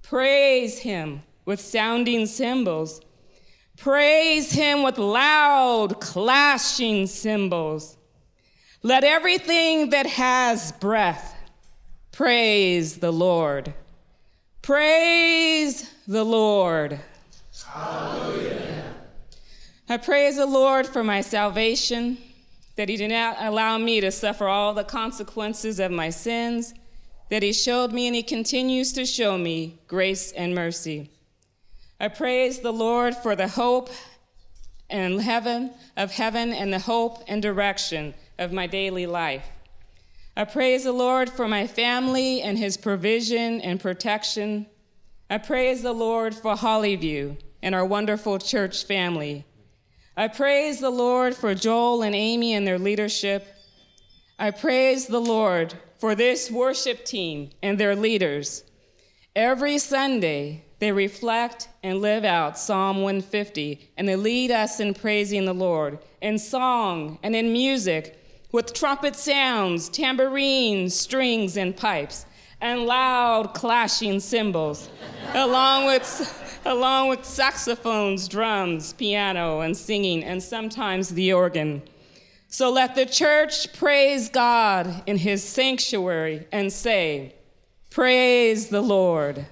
Praise 0.02 0.78
him 0.78 1.22
with 1.46 1.58
sounding 1.58 2.26
cymbals. 2.26 3.00
Praise 3.78 4.52
him 4.52 4.82
with 4.82 4.98
loud 4.98 6.02
clashing 6.02 7.06
cymbals. 7.06 7.96
Let 8.82 9.04
everything 9.04 9.88
that 9.88 10.04
has 10.04 10.72
breath 10.72 11.34
praise 12.10 12.98
the 12.98 13.10
Lord. 13.10 13.72
Praise 14.62 15.92
the 16.06 16.22
Lord. 16.22 17.00
Hallelujah. 17.66 18.94
I 19.88 19.96
praise 19.96 20.36
the 20.36 20.46
Lord 20.46 20.86
for 20.86 21.02
my 21.02 21.20
salvation, 21.20 22.16
that 22.76 22.88
He 22.88 22.96
did 22.96 23.10
not 23.10 23.38
allow 23.40 23.76
me 23.78 24.00
to 24.00 24.12
suffer 24.12 24.46
all 24.46 24.72
the 24.72 24.84
consequences 24.84 25.80
of 25.80 25.90
my 25.90 26.10
sins, 26.10 26.74
that 27.28 27.42
He 27.42 27.52
showed 27.52 27.92
me 27.92 28.06
and 28.06 28.14
He 28.14 28.22
continues 28.22 28.92
to 28.92 29.04
show 29.04 29.36
me 29.36 29.80
grace 29.88 30.30
and 30.30 30.54
mercy. 30.54 31.10
I 31.98 32.06
praise 32.06 32.60
the 32.60 32.72
Lord 32.72 33.16
for 33.16 33.34
the 33.34 33.48
hope 33.48 33.90
and 34.88 35.20
heaven 35.20 35.72
of 35.96 36.12
heaven 36.12 36.52
and 36.52 36.72
the 36.72 36.78
hope 36.78 37.24
and 37.26 37.42
direction 37.42 38.14
of 38.38 38.52
my 38.52 38.68
daily 38.68 39.06
life. 39.06 39.44
I 40.34 40.44
praise 40.44 40.84
the 40.84 40.92
Lord 40.92 41.28
for 41.28 41.46
my 41.46 41.66
family 41.66 42.40
and 42.40 42.56
his 42.56 42.78
provision 42.78 43.60
and 43.60 43.78
protection. 43.78 44.66
I 45.28 45.36
praise 45.36 45.82
the 45.82 45.92
Lord 45.92 46.34
for 46.34 46.54
Hollyview 46.54 47.36
and 47.62 47.74
our 47.74 47.84
wonderful 47.84 48.38
church 48.38 48.84
family. 48.84 49.44
I 50.16 50.28
praise 50.28 50.80
the 50.80 50.90
Lord 50.90 51.34
for 51.34 51.54
Joel 51.54 52.02
and 52.02 52.14
Amy 52.14 52.54
and 52.54 52.66
their 52.66 52.78
leadership. 52.78 53.46
I 54.38 54.52
praise 54.52 55.06
the 55.06 55.20
Lord 55.20 55.74
for 55.98 56.14
this 56.14 56.50
worship 56.50 57.04
team 57.04 57.50
and 57.62 57.78
their 57.78 57.94
leaders. 57.94 58.64
Every 59.36 59.76
Sunday, 59.76 60.64
they 60.78 60.92
reflect 60.92 61.68
and 61.82 62.00
live 62.00 62.24
out 62.24 62.58
Psalm 62.58 63.02
150, 63.02 63.92
and 63.98 64.08
they 64.08 64.16
lead 64.16 64.50
us 64.50 64.80
in 64.80 64.94
praising 64.94 65.44
the 65.44 65.52
Lord 65.52 65.98
in 66.22 66.38
song 66.38 67.18
and 67.22 67.36
in 67.36 67.52
music 67.52 68.18
with 68.52 68.74
trumpet 68.74 69.16
sounds, 69.16 69.88
tambourines, 69.88 70.94
strings, 70.94 71.56
and 71.56 71.74
pipes, 71.74 72.26
and 72.60 72.84
loud 72.84 73.54
clashing 73.54 74.20
cymbals, 74.20 74.90
along 75.34 75.86
with, 75.86 76.60
along 76.66 77.08
with 77.08 77.24
saxophones, 77.24 78.28
drums, 78.28 78.92
piano, 78.92 79.60
and 79.60 79.76
singing, 79.76 80.22
and 80.22 80.42
sometimes 80.42 81.08
the 81.08 81.32
organ. 81.32 81.82
So 82.48 82.70
let 82.70 82.94
the 82.94 83.06
church 83.06 83.72
praise 83.72 84.28
God 84.28 85.02
in 85.06 85.16
his 85.16 85.42
sanctuary 85.42 86.46
and 86.52 86.70
say, 86.70 87.34
Praise 87.88 88.68
the 88.68 88.82
Lord. 88.82 89.46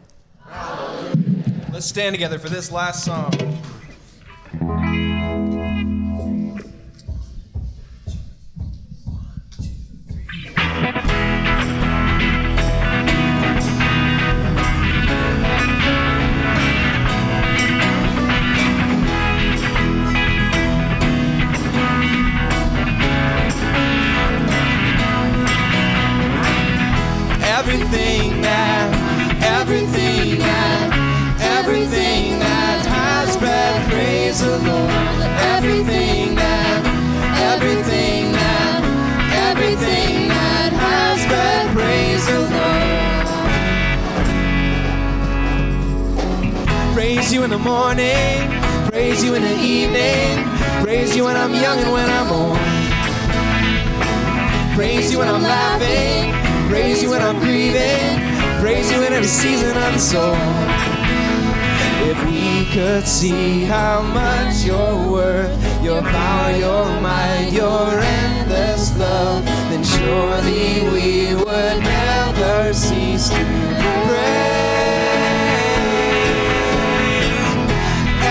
Let's 1.73 1.87
stand 1.87 2.15
together 2.15 2.39
for 2.39 2.49
this 2.49 2.71
last 2.71 3.05
song. 3.05 3.33
Everything 27.71 28.43
that, 28.43 28.91
everything 29.61 30.39
that, 30.39 30.91
everything 31.41 32.41
that 32.41 32.85
has 32.85 33.37
breath, 33.37 33.89
praise 33.89 34.41
the 34.41 34.59
Lord. 34.59 34.91
Everything 35.55 36.35
that, 36.35 36.83
everything 37.55 38.33
that, 38.33 38.83
everything 39.51 40.27
that 40.27 40.73
has 40.83 41.25
breath, 41.31 41.71
praise 41.79 42.27
the 42.27 42.41
Lord. 42.51 43.31
Praise 46.93 47.33
you 47.33 47.45
in 47.45 47.51
the 47.51 47.59
morning, 47.59 48.51
praise 48.91 49.23
you 49.23 49.37
in 49.37 49.43
the 49.43 49.55
evening, 49.55 50.43
praise 50.83 51.15
you 51.15 51.23
when 51.23 51.37
I'm 51.37 51.55
young 51.55 51.79
and 51.79 51.93
when 51.93 52.11
I'm 52.11 52.33
old. 52.33 52.59
Praise 54.75 55.13
you 55.13 55.21
when 55.21 55.29
I'm 55.29 55.45
laughing, 55.45 56.35
praise 56.71 57.03
you 57.03 57.11
when 57.11 57.21
I'm 57.21 57.41
grieving, 57.41 58.21
praise 58.61 58.93
you 58.93 59.03
in 59.03 59.13
every 59.13 59.27
season 59.27 59.77
of 59.77 59.93
the 59.93 59.99
soul. 59.99 60.37
If 62.09 62.17
we 62.27 62.65
could 62.73 63.05
see 63.07 63.65
how 63.65 64.03
much 64.03 64.65
you're 64.65 65.11
worth, 65.11 65.53
your 65.83 66.01
power, 66.01 66.53
your 66.57 66.87
might, 67.01 67.51
your 67.51 67.99
endless 67.99 68.97
love, 68.97 69.45
then 69.45 69.83
surely 69.83 70.89
we 70.95 71.35
would 71.35 71.83
never 71.83 72.73
cease 72.73 73.29
to 73.31 73.45
praise. 74.07 74.31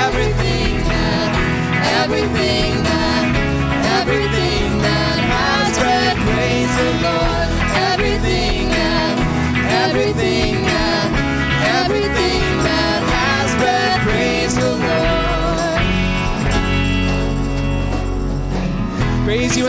Everything 0.06 0.80
everything 2.02 2.89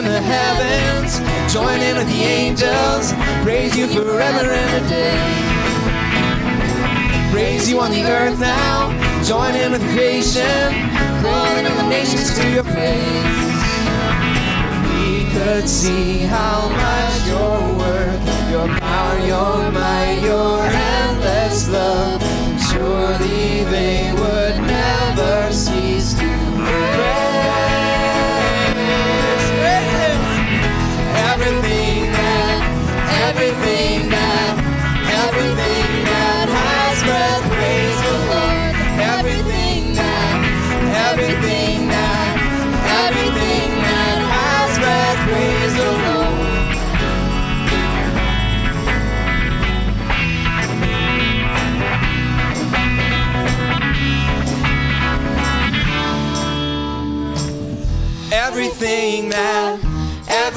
in 0.05 0.13
the 0.13 0.21
heavens, 0.21 1.19
join 1.53 1.81
in 1.81 1.97
with 1.97 2.09
the 2.09 2.23
angels, 2.23 3.13
praise 3.43 3.77
you 3.77 3.87
forever 3.87 4.51
and 4.51 4.85
a 4.85 4.89
day. 4.89 5.19
Praise 7.31 7.69
you 7.69 7.81
on 7.81 7.91
the 7.91 8.03
earth 8.05 8.39
now, 8.41 8.91
join 9.25 9.55
in 9.55 9.73
with 9.73 9.83
creation, 9.93 10.71
calling 11.23 11.67
on 11.67 11.77
the 11.77 11.89
nations 11.89 12.35
to 12.39 12.51
your 12.51 12.65
praise 12.65 13.51
we 15.11 15.25
could 15.31 15.69
see 15.69 16.21
how 16.21 16.69
much 16.69 17.27
you're 17.27 17.79
worth, 17.79 18.51
your 18.51 18.69
power, 18.79 19.19
your 19.21 19.71
might, 19.71 20.21
your 20.23 20.61
endless 20.63 21.69
love. 21.69 22.23
Surely 22.71 23.65
they 23.65 24.13
would 24.13 24.57
never 24.67 25.53
cease 25.53 25.80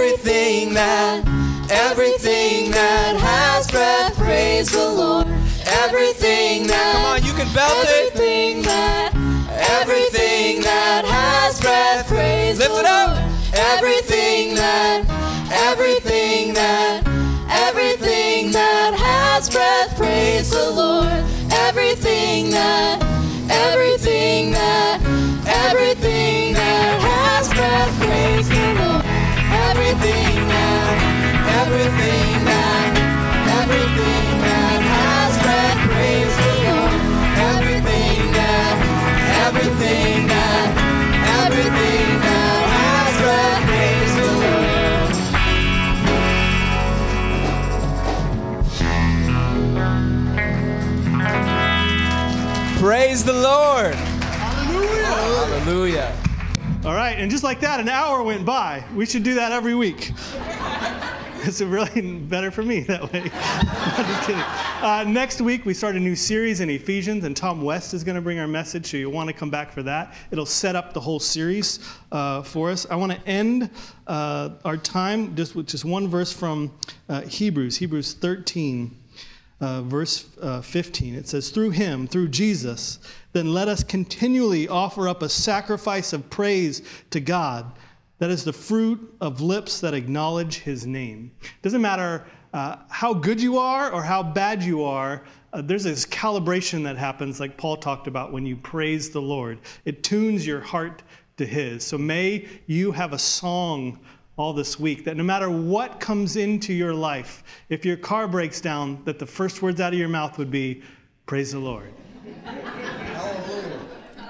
everything 0.04 0.74
that, 0.74 1.24
everything 1.72 2.72
that 2.72 3.16
has 3.16 3.72
breath, 3.72 4.14
praise 4.18 4.70
the 4.70 4.86
Lord. 4.86 5.28
Everything 5.66 6.68
that, 6.68 6.92
come 6.92 7.06
on, 7.06 7.24
you 7.24 7.32
can 7.32 7.48
belt 7.56 7.88
Everything 7.88 8.62
that, 8.64 9.16
Everything 9.80 10.62
that 10.62 11.06
has 11.06 11.62
breath, 11.62 12.06
praise 12.08 12.60
lift 12.60 12.74
the 12.74 12.80
it 12.80 12.86
up. 12.86 13.16
Lord. 13.16 13.32
Everything 13.56 14.56
that, 14.56 15.08
everything 15.72 16.54
that, 16.54 17.08
everything 17.50 18.52
that 18.52 18.94
has 19.00 19.50
breath, 19.50 19.96
praise 19.96 20.50
the 20.50 20.70
Lord. 20.70 21.08
Everything 21.64 22.50
that, 22.50 23.00
everything 23.50 24.52
that, 24.52 25.00
everything 25.48 26.54
that 26.56 27.00
has 27.00 27.48
breath, 27.54 28.00
praise 28.02 28.50
the 28.50 28.84
Lord. 28.84 29.03
Praise 52.84 53.24
the 53.24 53.32
Lord. 53.32 53.96
Hallelujah. 53.96 55.06
Hallelujah. 55.06 56.18
All 56.84 56.94
right, 56.94 57.18
and 57.18 57.32
just 57.32 57.44
like 57.44 57.62
that, 57.62 57.80
an 57.80 57.88
hour 57.88 58.22
went 58.22 58.46
by. 58.46 58.84
We 58.94 59.06
should 59.06 59.24
do 59.24 59.36
that 59.36 59.54
every 59.54 59.74
week. 59.74 60.12
It's 61.46 61.60
really 61.60 62.02
better 62.20 62.52
for 62.52 62.64
me 62.64 62.82
that 62.82 63.12
way. 63.12 63.20
I'm 63.34 64.06
just 64.06 64.22
kidding. 64.22 64.42
Uh, 64.82 65.04
next 65.06 65.42
week, 65.42 65.66
we 65.66 65.74
start 65.74 65.98
a 65.98 66.00
new 66.00 66.16
series 66.16 66.62
in 66.62 66.70
Ephesians, 66.70 67.26
and 67.26 67.36
Tom 67.36 67.62
West 67.62 67.94
is 67.94 68.02
going 68.02 68.16
to 68.16 68.22
bring 68.22 68.40
our 68.40 68.48
message, 68.48 68.90
so 68.90 68.96
you'll 68.96 69.12
want 69.12 69.28
to 69.28 69.34
come 69.34 69.50
back 69.50 69.70
for 69.70 69.84
that. 69.84 70.14
It'll 70.32 70.46
set 70.46 70.78
up 70.78 70.94
the 70.94 71.02
whole 71.02 71.20
series 71.20 71.80
uh, 72.14 72.44
for 72.44 72.70
us. 72.70 72.88
I 72.90 72.96
want 72.96 73.12
to 73.12 73.28
end 73.28 73.70
uh, 74.08 74.52
our 74.64 74.78
time 74.78 75.36
just 75.36 75.54
with 75.54 75.68
just 75.68 75.84
one 75.84 76.08
verse 76.08 76.32
from 76.32 76.72
uh, 77.10 77.22
Hebrews, 77.22 77.76
Hebrews 77.76 78.14
13 78.14 78.98
uh, 79.64 79.82
verse 79.82 80.26
uh, 80.42 80.62
15. 80.62 81.16
It 81.16 81.28
says, 81.28 81.50
Through 81.50 81.72
him, 81.72 82.08
through 82.08 82.30
Jesus, 82.30 83.00
then 83.32 83.54
let 83.54 83.68
us 83.68 83.84
continually 83.84 84.68
offer 84.68 85.08
up 85.08 85.22
a 85.22 85.30
sacrifice 85.30 86.14
of 86.14 86.30
praise 86.30 86.82
to 87.12 87.20
God. 87.20 87.72
That 88.24 88.32
is 88.32 88.46
the 88.46 88.54
fruit 88.54 89.18
of 89.20 89.42
lips 89.42 89.82
that 89.82 89.94
acknowledge 89.94 90.60
his 90.60 90.88
name. 90.88 91.34
Doesn't 91.62 91.82
matter 91.82 92.26
uh, 92.54 92.78
how 92.88 93.14
good 93.14 93.42
you 93.42 93.58
are 93.58 93.92
or 93.92 94.02
how 94.02 94.24
bad 94.24 94.64
you 94.64 94.82
are, 94.82 95.24
uh, 95.52 95.62
there's 95.62 95.84
this 95.84 96.06
calibration 96.06 96.86
that 96.86 96.96
happens, 96.96 97.42
like 97.42 97.58
Paul 97.58 97.76
talked 97.76 98.08
about, 98.08 98.32
when 98.32 98.46
you 98.46 98.56
praise 98.56 99.10
the 99.10 99.22
Lord. 99.22 99.60
It 99.84 100.04
tunes 100.04 100.48
your 100.48 100.62
heart 100.62 101.04
to 101.36 101.46
his. 101.46 101.84
So 101.84 101.98
may 101.98 102.48
you 102.66 102.94
have 102.94 103.12
a 103.12 103.20
song 103.20 104.00
all 104.38 104.54
this 104.54 104.80
week 104.80 105.04
that 105.04 105.18
no 105.18 105.24
matter 105.24 105.50
what 105.50 106.00
comes 106.00 106.38
into 106.38 106.72
your 106.72 106.94
life, 106.94 107.44
if 107.68 107.84
your 107.84 107.98
car 107.98 108.30
breaks 108.30 108.62
down, 108.62 109.04
that 109.04 109.20
the 109.20 109.28
first 109.28 109.62
words 109.62 109.82
out 109.82 109.92
of 109.92 110.00
your 110.00 110.08
mouth 110.08 110.38
would 110.38 110.50
be, 110.50 110.82
Praise 111.26 111.52
the 111.52 111.60
Lord. 111.60 111.92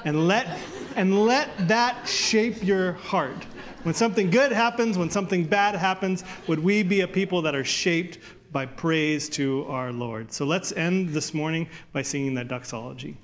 and 0.03 0.27
let 0.27 0.47
and 0.95 1.27
let 1.27 1.67
that 1.67 2.07
shape 2.07 2.63
your 2.63 2.93
heart. 2.93 3.45
When 3.83 3.93
something 3.93 4.29
good 4.29 4.53
happens, 4.53 4.97
when 4.97 5.09
something 5.09 5.43
bad 5.43 5.75
happens, 5.75 6.23
would 6.47 6.59
we 6.59 6.83
be 6.83 7.01
a 7.01 7.07
people 7.07 7.41
that 7.41 7.53
are 7.53 7.65
shaped 7.65 8.17
by 8.51 8.65
praise 8.65 9.27
to 9.29 9.65
our 9.67 9.91
Lord? 9.91 10.31
So 10.31 10.45
let's 10.45 10.71
end 10.71 11.09
this 11.09 11.33
morning 11.33 11.67
by 11.91 12.01
singing 12.01 12.33
that 12.35 12.47
doxology. 12.47 13.17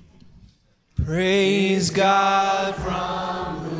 Praise 1.02 1.88
God 1.88 2.74
from 2.76 3.79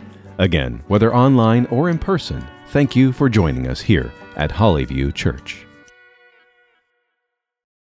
Again, 0.37 0.81
whether 0.87 1.13
online 1.13 1.65
or 1.67 1.89
in 1.89 1.97
person, 1.97 2.45
thank 2.67 2.95
you 2.95 3.11
for 3.11 3.29
joining 3.29 3.67
us 3.67 3.81
here 3.81 4.11
at 4.35 4.51
Hollyview 4.51 5.13
Church. 5.13 5.65